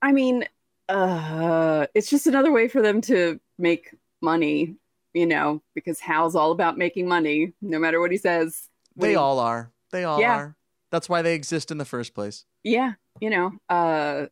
I 0.00 0.12
mean, 0.12 0.44
uh, 0.88 1.88
it's 1.92 2.08
just 2.08 2.28
another 2.28 2.52
way 2.52 2.68
for 2.68 2.80
them 2.80 3.00
to 3.00 3.40
make 3.58 3.96
money 4.20 4.76
you 5.14 5.26
know, 5.26 5.62
because 5.74 6.00
Hal's 6.00 6.34
all 6.36 6.52
about 6.52 6.78
making 6.78 7.08
money, 7.08 7.52
no 7.60 7.78
matter 7.78 8.00
what 8.00 8.10
he 8.12 8.16
says. 8.18 8.68
They 8.96 9.10
he, 9.10 9.16
all 9.16 9.38
are. 9.38 9.72
They 9.92 10.04
all 10.04 10.20
Yeah. 10.20 10.34
are. 10.36 10.56
That's 10.90 11.08
why 11.08 11.22
they 11.22 11.34
exist 11.34 11.70
in 11.70 11.78
the 11.78 11.84
first 11.84 12.14
place. 12.14 12.44
yeah, 12.64 12.94
you 13.20 13.30
know, 13.30 13.52
uh, 13.68 14.26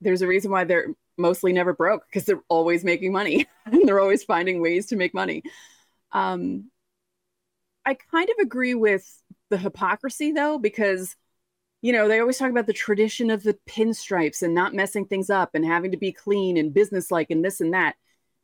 there's 0.00 0.22
a 0.22 0.26
reason 0.26 0.50
why 0.50 0.64
they're 0.64 0.88
mostly 1.18 1.52
never 1.52 1.72
broke 1.74 2.06
because 2.06 2.24
they're 2.24 2.42
always 2.48 2.84
making 2.84 3.12
money 3.12 3.46
and 3.66 3.82
they're 3.88 4.00
always 4.00 4.24
finding 4.24 4.60
ways 4.60 4.86
to 4.86 4.96
make 4.96 5.14
money. 5.14 5.42
Um, 6.12 6.70
I 7.84 7.94
kind 7.94 8.28
of 8.28 8.36
agree 8.40 8.74
with 8.74 9.22
the 9.50 9.58
hypocrisy 9.58 10.32
though, 10.32 10.58
because 10.58 11.16
you 11.82 11.92
know 11.92 12.08
they 12.08 12.20
always 12.20 12.38
talk 12.38 12.50
about 12.50 12.66
the 12.66 12.72
tradition 12.72 13.30
of 13.30 13.42
the 13.42 13.58
pinstripes 13.68 14.42
and 14.42 14.54
not 14.54 14.74
messing 14.74 15.06
things 15.06 15.30
up 15.30 15.50
and 15.54 15.64
having 15.64 15.90
to 15.92 15.96
be 15.96 16.12
clean 16.12 16.56
and 16.56 16.74
businesslike 16.74 17.30
and 17.30 17.44
this 17.44 17.60
and 17.60 17.72
that. 17.74 17.96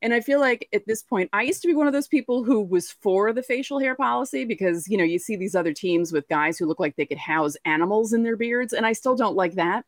And 0.02 0.12
I 0.12 0.20
feel 0.20 0.40
like 0.40 0.68
at 0.74 0.86
this 0.86 1.02
point, 1.02 1.30
I 1.32 1.42
used 1.42 1.62
to 1.62 1.68
be 1.68 1.74
one 1.74 1.86
of 1.86 1.92
those 1.92 2.06
people 2.06 2.44
who 2.44 2.60
was 2.60 2.90
for 2.90 3.32
the 3.32 3.42
facial 3.42 3.78
hair 3.78 3.94
policy 3.94 4.44
because, 4.44 4.86
you 4.88 4.98
know, 4.98 5.04
you 5.04 5.18
see 5.18 5.36
these 5.36 5.54
other 5.54 5.72
teams 5.72 6.12
with 6.12 6.28
guys 6.28 6.58
who 6.58 6.66
look 6.66 6.78
like 6.78 6.96
they 6.96 7.06
could 7.06 7.18
house 7.18 7.56
animals 7.64 8.12
in 8.12 8.22
their 8.22 8.36
beards. 8.36 8.74
And 8.74 8.84
I 8.84 8.92
still 8.92 9.16
don't 9.16 9.36
like 9.36 9.54
that. 9.54 9.86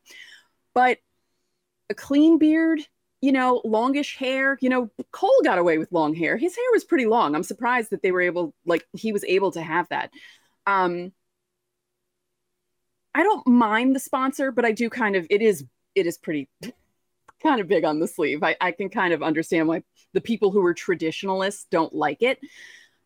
But 0.75 0.99
a 1.91 1.95
clean 1.95 2.39
beard, 2.39 2.81
you 3.21 3.33
know, 3.33 3.61
longish 3.65 4.17
hair, 4.17 4.57
you 4.61 4.71
know, 4.71 4.91
Cole 5.13 5.41
got 5.45 5.59
away 5.59 5.77
with 5.77 5.93
long 5.93 6.15
hair. 6.15 6.37
His 6.37 6.57
hair 6.57 6.65
was 6.73 6.85
pretty 6.85 7.07
long. 7.07 7.35
I'm 7.35 7.43
surprised 7.43 7.91
that 7.91 8.03
they 8.03 8.11
were 8.11 8.23
able, 8.23 8.55
like, 8.65 8.87
he 8.95 9.13
was 9.13 9.25
able 9.25 9.53
to 9.53 9.63
have 9.63 9.89
that. 9.91 10.11
Um, 10.67 11.13
I 13.15 13.23
don't 13.23 13.47
mind 13.47 13.95
the 13.95 14.01
sponsor, 14.01 14.53
but 14.53 14.65
I 14.65 14.73
do 14.73 14.89
kind 14.89 15.17
of, 15.17 15.27
it 15.29 15.43
is, 15.43 15.65
it 15.95 16.07
is 16.07 16.17
pretty 16.17 16.49
kind 17.43 17.61
of 17.61 17.69
big 17.69 17.85
on 17.85 18.01
the 18.01 18.09
sleeve. 18.09 18.43
I, 18.43 18.57
I 18.61 18.73
can 18.73 18.89
kind 18.89 19.13
of 19.13 19.23
understand 19.23 19.69
why 19.69 19.83
the 20.13 20.21
people 20.21 20.51
who 20.51 20.65
are 20.65 20.75
traditionalists 20.75 21.67
don't 21.71 21.95
like 21.95 22.23
it. 22.23 22.39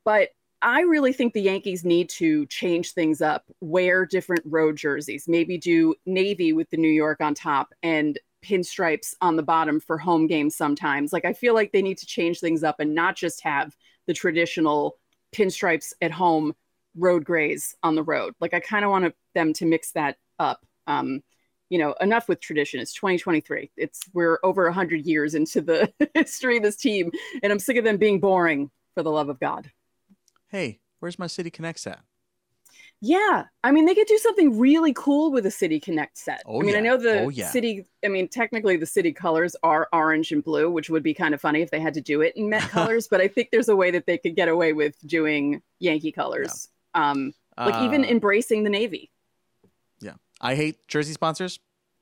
But 0.04 0.30
I 0.60 0.82
really 0.82 1.12
think 1.12 1.32
the 1.32 1.42
Yankees 1.42 1.84
need 1.84 2.08
to 2.10 2.46
change 2.46 2.92
things 2.92 3.20
up, 3.20 3.44
wear 3.60 4.06
different 4.06 4.42
road 4.46 4.76
jerseys, 4.76 5.24
maybe 5.26 5.58
do 5.58 5.94
navy 6.06 6.52
with 6.52 6.70
the 6.70 6.76
New 6.76 6.90
York 6.90 7.20
on 7.20 7.34
top 7.34 7.74
and 7.82 8.18
pinstripes 8.44 9.14
on 9.20 9.36
the 9.36 9.42
bottom 9.42 9.80
for 9.80 9.98
home 9.98 10.26
games 10.26 10.56
sometimes. 10.56 11.12
Like 11.12 11.24
I 11.24 11.32
feel 11.32 11.54
like 11.54 11.72
they 11.72 11.82
need 11.82 11.98
to 11.98 12.06
change 12.06 12.40
things 12.40 12.62
up 12.62 12.76
and 12.78 12.94
not 12.94 13.16
just 13.16 13.42
have 13.42 13.76
the 14.06 14.14
traditional 14.14 14.98
pinstripes 15.32 15.92
at 16.00 16.10
home, 16.12 16.54
road 16.96 17.24
grays 17.24 17.74
on 17.82 17.94
the 17.94 18.02
road. 18.02 18.34
Like 18.40 18.54
I 18.54 18.60
kind 18.60 18.84
of 18.84 18.90
want 18.90 19.14
them 19.34 19.52
to 19.54 19.66
mix 19.66 19.92
that 19.92 20.16
up. 20.38 20.64
Um, 20.86 21.22
you 21.72 21.78
know, 21.78 21.94
enough 22.00 22.28
with 22.28 22.40
tradition. 22.40 22.80
It's 22.80 22.92
2023. 22.92 23.70
It's 23.76 24.00
we're 24.12 24.38
over 24.42 24.64
100 24.64 25.06
years 25.06 25.34
into 25.34 25.60
the 25.62 25.78
history 26.14 26.56
of 26.58 26.62
this 26.62 26.76
team, 26.76 27.10
and 27.42 27.50
I'm 27.52 27.58
sick 27.58 27.78
of 27.78 27.84
them 27.84 27.96
being 27.96 28.20
boring. 28.20 28.70
For 28.94 29.02
the 29.02 29.10
love 29.10 29.30
of 29.30 29.40
God. 29.40 29.70
Hey, 30.48 30.80
where's 31.00 31.18
my 31.18 31.26
City 31.26 31.50
Connects 31.50 31.86
at? 31.86 32.00
Yeah, 33.00 33.44
I 33.64 33.72
mean, 33.72 33.86
they 33.86 33.94
could 33.94 34.06
do 34.06 34.18
something 34.18 34.58
really 34.58 34.92
cool 34.92 35.32
with 35.32 35.46
a 35.46 35.50
City 35.50 35.80
Connect 35.80 36.16
set. 36.16 36.42
Oh, 36.46 36.60
I 36.60 36.64
mean, 36.64 36.76
I 36.76 36.80
know 36.80 36.96
the 36.96 37.22
Oh, 37.22 37.28
yeah. 37.30 37.50
city. 37.50 37.86
I 38.04 38.08
mean, 38.08 38.28
technically, 38.28 38.76
the 38.76 38.86
city 38.86 39.12
colors 39.12 39.56
are 39.62 39.88
orange 39.92 40.30
and 40.30 40.44
blue, 40.44 40.70
which 40.70 40.90
would 40.90 41.02
be 41.02 41.14
kind 41.14 41.34
of 41.34 41.40
funny 41.40 41.62
if 41.62 41.70
they 41.70 41.80
had 41.80 41.94
to 41.94 42.00
do 42.00 42.20
it 42.20 42.36
in 42.36 42.50
Met 42.50 42.62
colors. 42.70 43.08
But 43.08 43.20
I 43.20 43.28
think 43.28 43.48
there's 43.50 43.70
a 43.70 43.76
way 43.76 43.90
that 43.92 44.06
they 44.06 44.18
could 44.18 44.36
get 44.36 44.48
away 44.48 44.72
with 44.72 44.94
doing 45.06 45.62
Yankee 45.80 46.12
colors. 46.12 46.68
Um, 46.94 47.32
like 47.64 47.80
even 47.82 48.04
Uh, 48.04 48.08
embracing 48.08 48.64
the 48.64 48.70
navy. 48.70 49.10
I 50.42 50.54
hate 50.56 50.86
jersey 50.88 51.12
sponsors, 51.12 51.60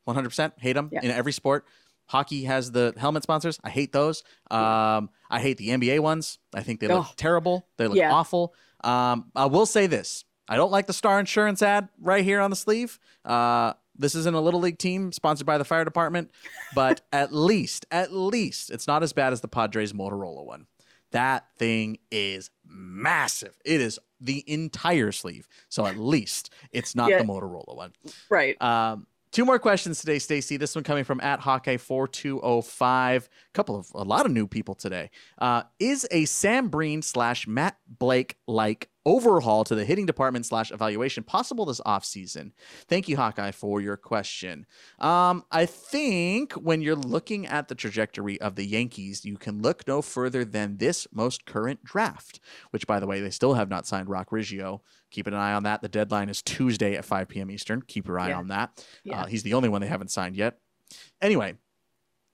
100%. 0.09 0.53
Hate 0.59 0.73
them 0.73 0.89
Yeah. 0.93 1.01
in 1.03 1.11
every 1.11 1.33
sport. 1.33 1.67
Hockey 2.07 2.45
has 2.45 2.73
the 2.73 2.93
helmet 2.97 3.23
sponsors. 3.23 3.61
I 3.63 3.71
hate 3.71 3.93
those. 3.93 4.25
Um, 4.51 5.11
I 5.31 5.39
hate 5.41 5.59
the 5.59 5.69
NBA 5.71 6.01
ones. 6.01 6.39
I 6.55 6.63
think 6.63 6.81
they 6.81 6.89
look 6.89 7.07
Oh. 7.09 7.13
terrible. 7.17 7.69
They 7.77 7.87
look 7.87 7.97
Yeah. 7.97 8.13
awful. 8.13 8.55
Um, 8.83 9.31
I 9.37 9.45
will 9.47 9.67
say 9.67 9.87
this: 9.87 10.25
I 10.49 10.57
don't 10.57 10.73
like 10.73 10.87
the 10.89 10.93
Star 10.93 11.21
Insurance 11.21 11.63
ad 11.63 11.89
right 12.01 12.25
here 12.25 12.41
on 12.41 12.51
the 12.51 12.57
sleeve. 12.57 12.99
Uh, 13.25 13.75
this 13.97 14.15
isn't 14.17 14.35
a 14.35 14.41
little 14.41 14.59
league 14.59 14.79
team 14.79 15.13
sponsored 15.13 15.47
by 15.47 15.59
the 15.59 15.65
fire 15.65 15.85
department, 15.85 16.31
but 16.75 17.03
at 17.13 17.33
least, 17.33 17.87
at 17.93 18.13
least, 18.13 18.71
it's 18.71 18.87
not 18.89 19.03
as 19.05 19.13
bad 19.13 19.33
as 19.33 19.41
the 19.43 19.49
Padres 19.49 19.93
Motorola 19.93 20.45
one. 20.45 20.67
That 21.13 21.47
thing 21.59 21.99
is 22.11 22.51
massive. 22.67 23.57
It 23.65 23.81
is 23.81 23.99
the 24.21 24.45
entire 24.47 25.13
sleeve. 25.13 25.49
So 25.69 25.87
at 25.87 25.97
least 25.97 26.51
it's 26.73 26.95
not 26.95 27.11
Yeah. 27.11 27.19
the 27.19 27.25
Motorola 27.25 27.75
one. 27.77 27.93
Right. 28.29 28.61
Um, 28.63 29.07
two 29.33 29.45
more 29.45 29.59
questions 29.59 30.01
today, 30.01 30.19
Stacey. 30.19 30.57
This 30.57 30.75
one 30.75 30.85
coming 30.85 31.05
from 31.05 31.21
at 31.21 31.41
Hawkeye 31.41 31.77
four 31.77 32.09
two 32.09 32.41
zero 32.41 32.63
five. 32.63 33.29
A 33.49 33.53
couple 33.53 33.77
of 33.77 33.91
a 33.95 34.05
lot 34.05 34.27
of 34.27 34.33
new 34.33 34.47
people 34.47 34.75
today. 34.75 35.11
Uh, 35.39 35.63
is 35.79 36.07
a 36.11 36.25
Sam 36.25 36.69
Briend 36.69 37.05
slash 37.05 37.47
Matt 37.47 37.77
Blake 37.87 38.37
like 38.47 38.89
overhaul 39.07 39.65
to 39.65 39.75
the 39.75 39.85
hitting 39.85 40.05
department 40.05 40.45
slash 40.45 40.71
evaluation 40.71 41.25
possible 41.25 41.65
this 41.65 41.81
offseason? 41.81 42.53
Thank 42.87 43.09
you, 43.09 43.17
Hawkeye, 43.17 43.51
for 43.51 43.81
your 43.81 43.97
question. 43.97 44.67
Um, 44.99 45.45
I 45.51 45.67
think 45.67 46.53
when 46.53 46.83
you're 46.83 46.95
looking 46.97 47.47
at 47.47 47.69
the 47.69 47.75
trajectory 47.75 48.41
of 48.41 48.57
the 48.57 48.67
Yankees, 48.67 49.25
you 49.25 49.37
can 49.37 49.63
look 49.63 49.87
no 49.89 50.03
further 50.03 50.45
than 50.45 50.77
this 50.77 51.07
most 51.13 51.47
current 51.47 51.83
draft, 51.83 52.41
which, 52.71 52.87
by 52.87 53.01
the 53.01 53.07
way, 53.07 53.21
they 53.21 53.31
still 53.31 53.55
have 53.55 53.71
not 53.71 53.87
signed 53.87 54.09
Roc 54.09 54.31
Riggio. 54.31 54.81
Keep 55.11 55.27
an 55.27 55.35
eye 55.35 55.53
on 55.53 55.65
that. 55.65 55.83
The 55.83 55.89
deadline 55.89 56.29
is 56.29 56.41
Tuesday 56.43 56.95
at 56.97 57.05
5 57.05 57.29
p.m. 57.29 57.51
Eastern. 57.51 57.83
Keep 57.83 58.07
your 58.09 58.19
eye 58.19 58.29
Yeah. 58.31 58.39
on 58.39 58.49
that. 58.49 58.85
Yeah. 59.05 59.23
Uh, 59.23 59.27
he's 59.27 59.43
the 59.43 59.55
only 59.55 59.69
one 59.69 59.81
they 59.81 59.87
haven't 59.89 60.11
signed 60.11 60.37
yet. 60.37 60.59
Anyway, 61.21 61.55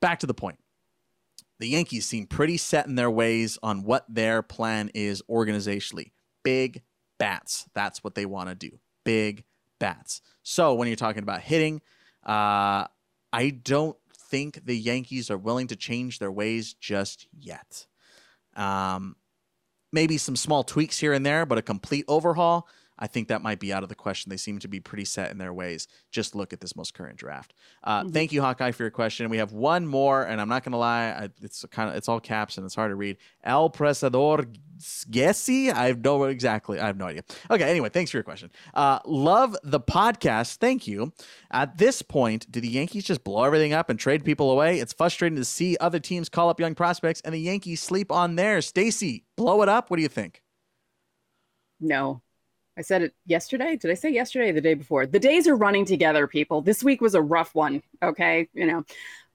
back 0.00 0.18
to 0.20 0.26
the 0.26 0.34
point. 0.34 0.58
The 1.58 1.68
Yankees 1.68 2.04
seem 2.06 2.26
pretty 2.26 2.58
set 2.58 2.86
in 2.86 2.96
their 2.96 3.10
ways 3.10 3.58
on 3.62 3.82
what 3.82 4.04
their 4.08 4.42
plan 4.42 4.90
is 4.94 5.22
organizationally. 5.30 6.12
Big 6.44 6.82
bats. 7.18 7.66
That's 7.74 8.04
what 8.04 8.14
they 8.14 8.26
want 8.26 8.48
to 8.50 8.54
do. 8.54 8.78
big 9.04 9.44
bats. 9.78 10.20
So 10.42 10.74
when 10.74 10.88
you're 10.88 10.96
talking 10.96 11.22
about 11.22 11.40
hitting, 11.40 11.80
uh, 12.26 12.86
I 13.32 13.50
don't 13.62 13.96
think 14.12 14.64
the 14.66 14.76
Yankees 14.76 15.30
are 15.30 15.38
willing 15.38 15.68
to 15.68 15.76
change 15.76 16.18
their 16.18 16.32
ways 16.32 16.74
just 16.74 17.26
yet. 17.38 17.86
Um, 18.56 19.16
maybe 19.96 20.18
some 20.18 20.36
small 20.36 20.62
tweaks 20.62 20.98
here 20.98 21.14
and 21.14 21.24
there, 21.24 21.46
but 21.46 21.56
a 21.56 21.62
complete 21.62 22.04
overhaul, 22.06 22.68
I 22.98 23.06
think 23.06 23.28
that 23.28 23.42
might 23.42 23.60
be 23.60 23.72
out 23.72 23.82
of 23.82 23.88
the 23.88 23.94
question. 23.94 24.30
They 24.30 24.36
seem 24.36 24.58
to 24.60 24.68
be 24.68 24.80
pretty 24.80 25.04
set 25.04 25.30
in 25.30 25.38
their 25.38 25.52
ways. 25.52 25.86
Just 26.10 26.34
look 26.34 26.52
at 26.52 26.60
this 26.60 26.74
most 26.74 26.94
current 26.94 27.16
draft. 27.18 27.52
Uh, 27.84 28.04
Mhm. 28.04 28.12
Thank 28.12 28.32
you, 28.32 28.40
Hawkeye, 28.42 28.70
for 28.72 28.82
your 28.84 28.90
question. 28.90 29.28
We 29.28 29.36
have 29.38 29.52
one 29.52 29.86
more, 29.86 30.22
and 30.22 30.40
I'm 30.40 30.48
not 30.48 30.64
going 30.64 30.72
to 30.72 30.78
lie, 30.78 31.08
I, 31.10 31.28
it's 31.42 31.64
kind 31.70 31.90
of 31.90 31.96
it's 31.96 32.08
all 32.08 32.20
caps 32.20 32.56
and 32.56 32.64
it's 32.64 32.74
hard 32.74 32.90
to 32.90 32.94
read. 32.96 33.18
El 33.44 33.68
Presador 33.70 34.46
Gessi. 34.78 35.72
I 35.72 35.86
have 35.86 36.02
no 36.02 36.24
exactly. 36.24 36.78
I 36.78 36.86
have 36.86 36.96
no 36.96 37.06
idea. 37.06 37.22
Okay. 37.50 37.64
Anyway, 37.64 37.88
thanks 37.88 38.10
for 38.10 38.18
your 38.18 38.24
question. 38.24 38.50
Uh, 38.74 38.98
love 39.06 39.56
the 39.62 39.80
podcast. 39.80 40.56
Thank 40.56 40.86
you. 40.86 41.12
At 41.50 41.78
this 41.78 42.02
point, 42.02 42.50
do 42.50 42.60
the 42.60 42.68
Yankees 42.68 43.04
just 43.04 43.24
blow 43.24 43.44
everything 43.44 43.72
up 43.72 43.88
and 43.90 43.98
trade 43.98 44.24
people 44.24 44.50
away? 44.50 44.78
It's 44.78 44.92
frustrating 44.92 45.36
to 45.36 45.44
see 45.44 45.76
other 45.80 45.98
teams 45.98 46.28
call 46.28 46.50
up 46.50 46.60
young 46.60 46.74
prospects 46.74 47.20
and 47.22 47.34
the 47.34 47.40
Yankees 47.40 47.80
sleep 47.82 48.12
on 48.12 48.36
theirs. 48.36 48.66
Stacey, 48.66 49.24
blow 49.36 49.62
it 49.62 49.68
up. 49.68 49.90
What 49.90 49.96
do 49.96 50.02
you 50.02 50.08
think? 50.08 50.42
No. 51.80 52.22
I 52.78 52.82
said 52.82 53.02
it 53.02 53.14
yesterday. 53.24 53.76
Did 53.76 53.90
I 53.90 53.94
say 53.94 54.10
yesterday 54.10 54.52
the 54.52 54.60
day 54.60 54.74
before? 54.74 55.06
The 55.06 55.18
days 55.18 55.48
are 55.48 55.56
running 55.56 55.84
together, 55.84 56.26
people. 56.26 56.60
This 56.60 56.84
week 56.84 57.00
was 57.00 57.14
a 57.14 57.22
rough 57.22 57.54
one. 57.54 57.82
Okay. 58.02 58.48
You 58.52 58.66
know, 58.66 58.84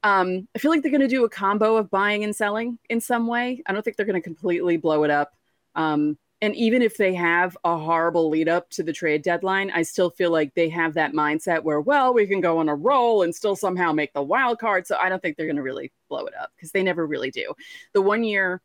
um, 0.04 0.48
I 0.56 0.60
feel 0.60 0.72
like 0.72 0.82
they're 0.82 0.92
going 0.92 1.02
to 1.02 1.08
do 1.08 1.26
a 1.26 1.30
combo 1.30 1.76
of 1.78 1.90
buying 1.90 2.24
and 2.24 2.36
selling 2.36 2.78
in 2.90 3.02
some 3.02 3.28
way. 3.28 3.62
I 3.66 3.74
don't 3.74 3.84
think 3.84 3.98
they're 3.98 4.06
going 4.06 4.22
to 4.22 4.24
completely 4.24 4.78
blow 4.78 5.04
it 5.04 5.12
up. 5.12 5.34
Um, 5.76 6.18
and 6.44 6.56
even 6.56 6.82
if 6.82 6.98
they 6.98 7.14
have 7.14 7.56
a 7.64 7.78
horrible 7.78 8.30
lead 8.30 8.50
up 8.50 8.70
to 8.72 8.84
the 8.84 8.94
trade 8.94 9.22
deadline, 9.22 9.70
I 9.70 9.84
still 9.84 10.10
feel 10.10 10.32
like 10.32 10.56
they 10.56 10.70
have 10.70 10.96
that 10.96 11.14
mindset 11.14 11.64
where, 11.64 11.80
well, 11.80 12.16
we 12.16 12.26
can 12.26 12.42
go 12.42 12.58
on 12.58 12.68
a 12.68 12.74
roll 12.74 13.22
and 13.22 13.34
still 13.34 13.56
somehow 13.56 13.92
make 13.92 14.12
the 14.14 14.24
wild 14.24 14.58
card. 14.58 14.88
So 14.88 14.98
I 15.00 15.08
don't 15.08 15.22
think 15.22 15.38
they're 15.38 15.46
going 15.46 15.56
to 15.58 15.62
really 15.62 15.92
blow 16.10 16.26
it 16.26 16.34
up 16.36 16.52
because 16.56 16.72
they 16.72 16.82
never 16.82 17.06
really 17.06 17.30
do. 17.30 17.54
The 17.94 18.02
one 18.02 18.24
year 18.24 18.60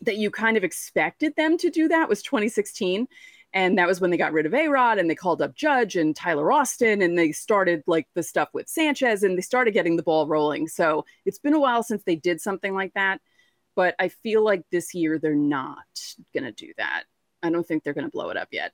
that 0.00 0.16
you 0.16 0.30
kind 0.30 0.56
of 0.56 0.64
expected 0.64 1.36
them 1.36 1.58
to 1.58 1.68
do 1.68 1.88
that 1.88 2.08
was 2.08 2.22
2016 2.22 3.06
and 3.54 3.78
that 3.78 3.86
was 3.86 4.00
when 4.00 4.10
they 4.10 4.16
got 4.16 4.32
rid 4.32 4.46
of 4.46 4.52
A 4.52 4.66
Rod 4.68 4.98
and 4.98 5.08
they 5.08 5.14
called 5.14 5.40
up 5.40 5.54
Judge 5.54 5.94
and 5.94 6.14
Tyler 6.14 6.50
Austin 6.50 7.00
and 7.00 7.16
they 7.16 7.30
started 7.30 7.84
like 7.86 8.08
the 8.14 8.22
stuff 8.24 8.48
with 8.52 8.68
Sanchez 8.68 9.22
and 9.22 9.38
they 9.38 9.42
started 9.42 9.72
getting 9.72 9.96
the 9.96 10.02
ball 10.02 10.26
rolling. 10.26 10.66
So 10.66 11.06
it's 11.24 11.38
been 11.38 11.54
a 11.54 11.60
while 11.60 11.84
since 11.84 12.02
they 12.02 12.16
did 12.16 12.40
something 12.40 12.74
like 12.74 12.92
that. 12.94 13.20
But 13.76 13.94
I 14.00 14.08
feel 14.08 14.44
like 14.44 14.64
this 14.72 14.92
year 14.92 15.20
they're 15.20 15.36
not 15.36 15.86
going 16.34 16.44
to 16.44 16.52
do 16.52 16.72
that. 16.78 17.04
I 17.44 17.50
don't 17.50 17.64
think 17.64 17.84
they're 17.84 17.94
going 17.94 18.06
to 18.06 18.10
blow 18.10 18.30
it 18.30 18.36
up 18.36 18.48
yet. 18.50 18.72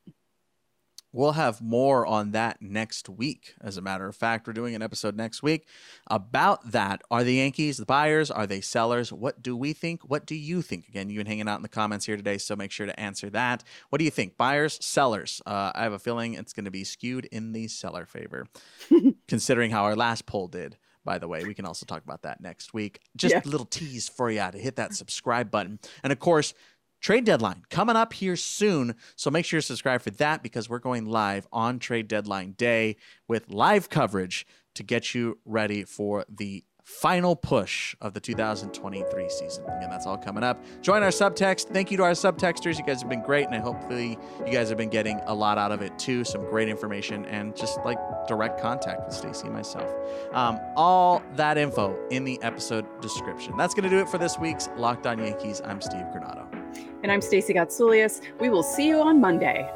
We'll 1.13 1.33
have 1.33 1.61
more 1.61 2.07
on 2.07 2.31
that 2.33 2.63
next 2.63 3.09
week. 3.09 3.55
As 3.61 3.77
a 3.77 3.83
matter 3.83 4.07
of 4.07 4.15
fact, 4.15 4.47
we're 4.47 4.53
doing 4.53 4.77
an 4.77 4.83
episode 4.83 5.17
next 5.17 5.43
week 5.43 5.67
about 6.07 6.71
that. 6.71 7.03
Are 7.11 7.25
the 7.25 7.35
Yankees 7.35 7.79
the 7.79 7.85
buyers? 7.87 8.31
Are 8.31 8.47
they 8.47 8.61
sellers? 8.61 9.13
What 9.13 9.43
do 9.43 9.57
we 9.57 9.73
think? 9.73 10.03
What 10.09 10.25
do 10.25 10.37
you 10.37 10.63
think? 10.63 10.87
Again, 10.89 11.11
you've 11.11 11.19
been 11.19 11.27
hanging 11.27 11.49
out 11.49 11.57
in 11.57 11.63
the 11.63 11.69
comments 11.69 12.07
here 12.07 12.17
today, 12.17 12.39
so 12.39 12.55
make 12.55 12.71
sure 12.71 12.87
to 12.87 12.99
answer 13.01 13.29
that. 13.31 13.65
What 13.89 13.99
do 13.99 14.05
you 14.05 14.11
think? 14.13 14.37
Buyers, 14.37 14.79
sellers? 14.85 15.43
Uh, 15.45 15.73
I 15.75 15.83
have 15.83 15.93
a 15.93 15.99
feeling 15.99 16.35
it's 16.35 16.53
going 16.53 16.65
to 16.67 16.71
be 16.71 16.85
skewed 16.85 17.25
in 17.27 17.53
the 17.53 17.67
seller 17.67 18.07
favor, 18.07 18.47
considering 19.29 19.71
how 19.73 19.85
our 19.85 19.97
last 19.97 20.27
poll 20.27 20.47
did. 20.49 20.77
By 21.05 21.19
the 21.19 21.27
way, 21.29 21.43
we 21.45 21.55
can 21.55 21.65
also 21.65 21.87
talk 21.87 22.05
about 22.05 22.23
that 22.23 22.41
next 22.41 22.75
week. 22.75 23.01
Just 23.17 23.35
Yeah. 23.35 23.41
a 23.45 23.49
little 23.49 23.67
tease 23.67 24.09
for 24.09 24.31
you 24.31 24.49
to 24.51 24.59
hit 24.59 24.77
that 24.77 24.95
subscribe 24.95 25.51
button. 25.51 25.79
And 26.05 26.13
of 26.13 26.19
course, 26.21 26.53
trade 27.01 27.25
deadline 27.25 27.63
coming 27.71 27.97
up 27.97 28.13
here 28.13 28.37
soon. 28.37 28.95
So 29.17 29.31
make 29.31 29.45
sure 29.45 29.59
you 29.59 29.63
subscribe 29.63 30.03
for 30.03 30.11
that 30.13 30.43
because 30.43 30.69
we're 30.69 30.79
going 30.79 31.07
live 31.07 31.47
on 31.53 31.79
trade 31.79 32.09
deadline 32.09 32.53
day 32.53 32.97
with 33.29 33.51
live 33.51 33.89
coverage 33.89 34.47
to 34.75 34.83
get 34.83 35.15
you 35.15 35.39
ready 35.45 35.85
for 35.85 36.25
the 36.29 36.65
final 36.91 37.37
push 37.37 37.95
of 38.01 38.15
the 38.15 38.21
2023 38.21 39.29
season. 39.29 39.65
Again, 39.65 39.91
that's 39.91 40.07
all 40.07 40.19
coming 40.19 40.43
up. 40.43 40.63
Join 40.83 41.03
our 41.03 41.11
subtext. 41.11 41.69
Thank 41.73 41.91
you 41.91 41.97
to 41.99 42.03
our 42.03 42.13
subtexters. 42.13 42.79
You 42.79 42.85
guys 42.85 43.01
have 43.01 43.09
been 43.09 43.23
great, 43.23 43.47
and 43.47 43.55
I 43.55 43.59
hopefully 43.59 44.19
you 44.45 44.53
guys 44.53 44.69
have 44.71 44.79
been 44.79 44.91
getting 44.91 45.21
a 45.27 45.35
lot 45.35 45.57
out 45.57 45.71
of 45.71 45.83
it 45.83 45.97
too. 45.99 46.25
Some 46.25 46.45
great 46.47 46.69
information 46.69 47.25
and 47.27 47.55
just 47.55 47.79
like 47.85 47.99
direct 48.27 48.61
contact 48.61 49.07
with 49.07 49.15
Stacey 49.15 49.47
and 49.47 49.55
myself. 49.55 49.89
Um, 50.33 50.59
all 50.77 51.23
that 51.37 51.59
info 51.59 51.97
in 52.11 52.25
the 52.25 52.43
episode 52.43 52.87
description. 53.01 53.57
That's 53.57 53.75
going 53.75 53.85
to 53.85 53.91
do 53.91 53.99
it 53.99 54.09
for 54.09 54.19
this 54.19 54.39
week's 54.39 54.69
Locked 54.77 55.07
On 55.07 55.19
Yankees. 55.19 55.63
I'm 55.65 55.81
Steve 55.81 56.07
Granado. 56.13 56.60
And 57.03 57.11
I'm 57.11 57.23
Stacey 57.23 57.55
Gotsoulias. 57.55 58.21
We 58.41 58.51
will 58.51 58.63
see 58.63 58.87
you 58.87 59.01
on 59.01 59.21
Monday. 59.21 59.71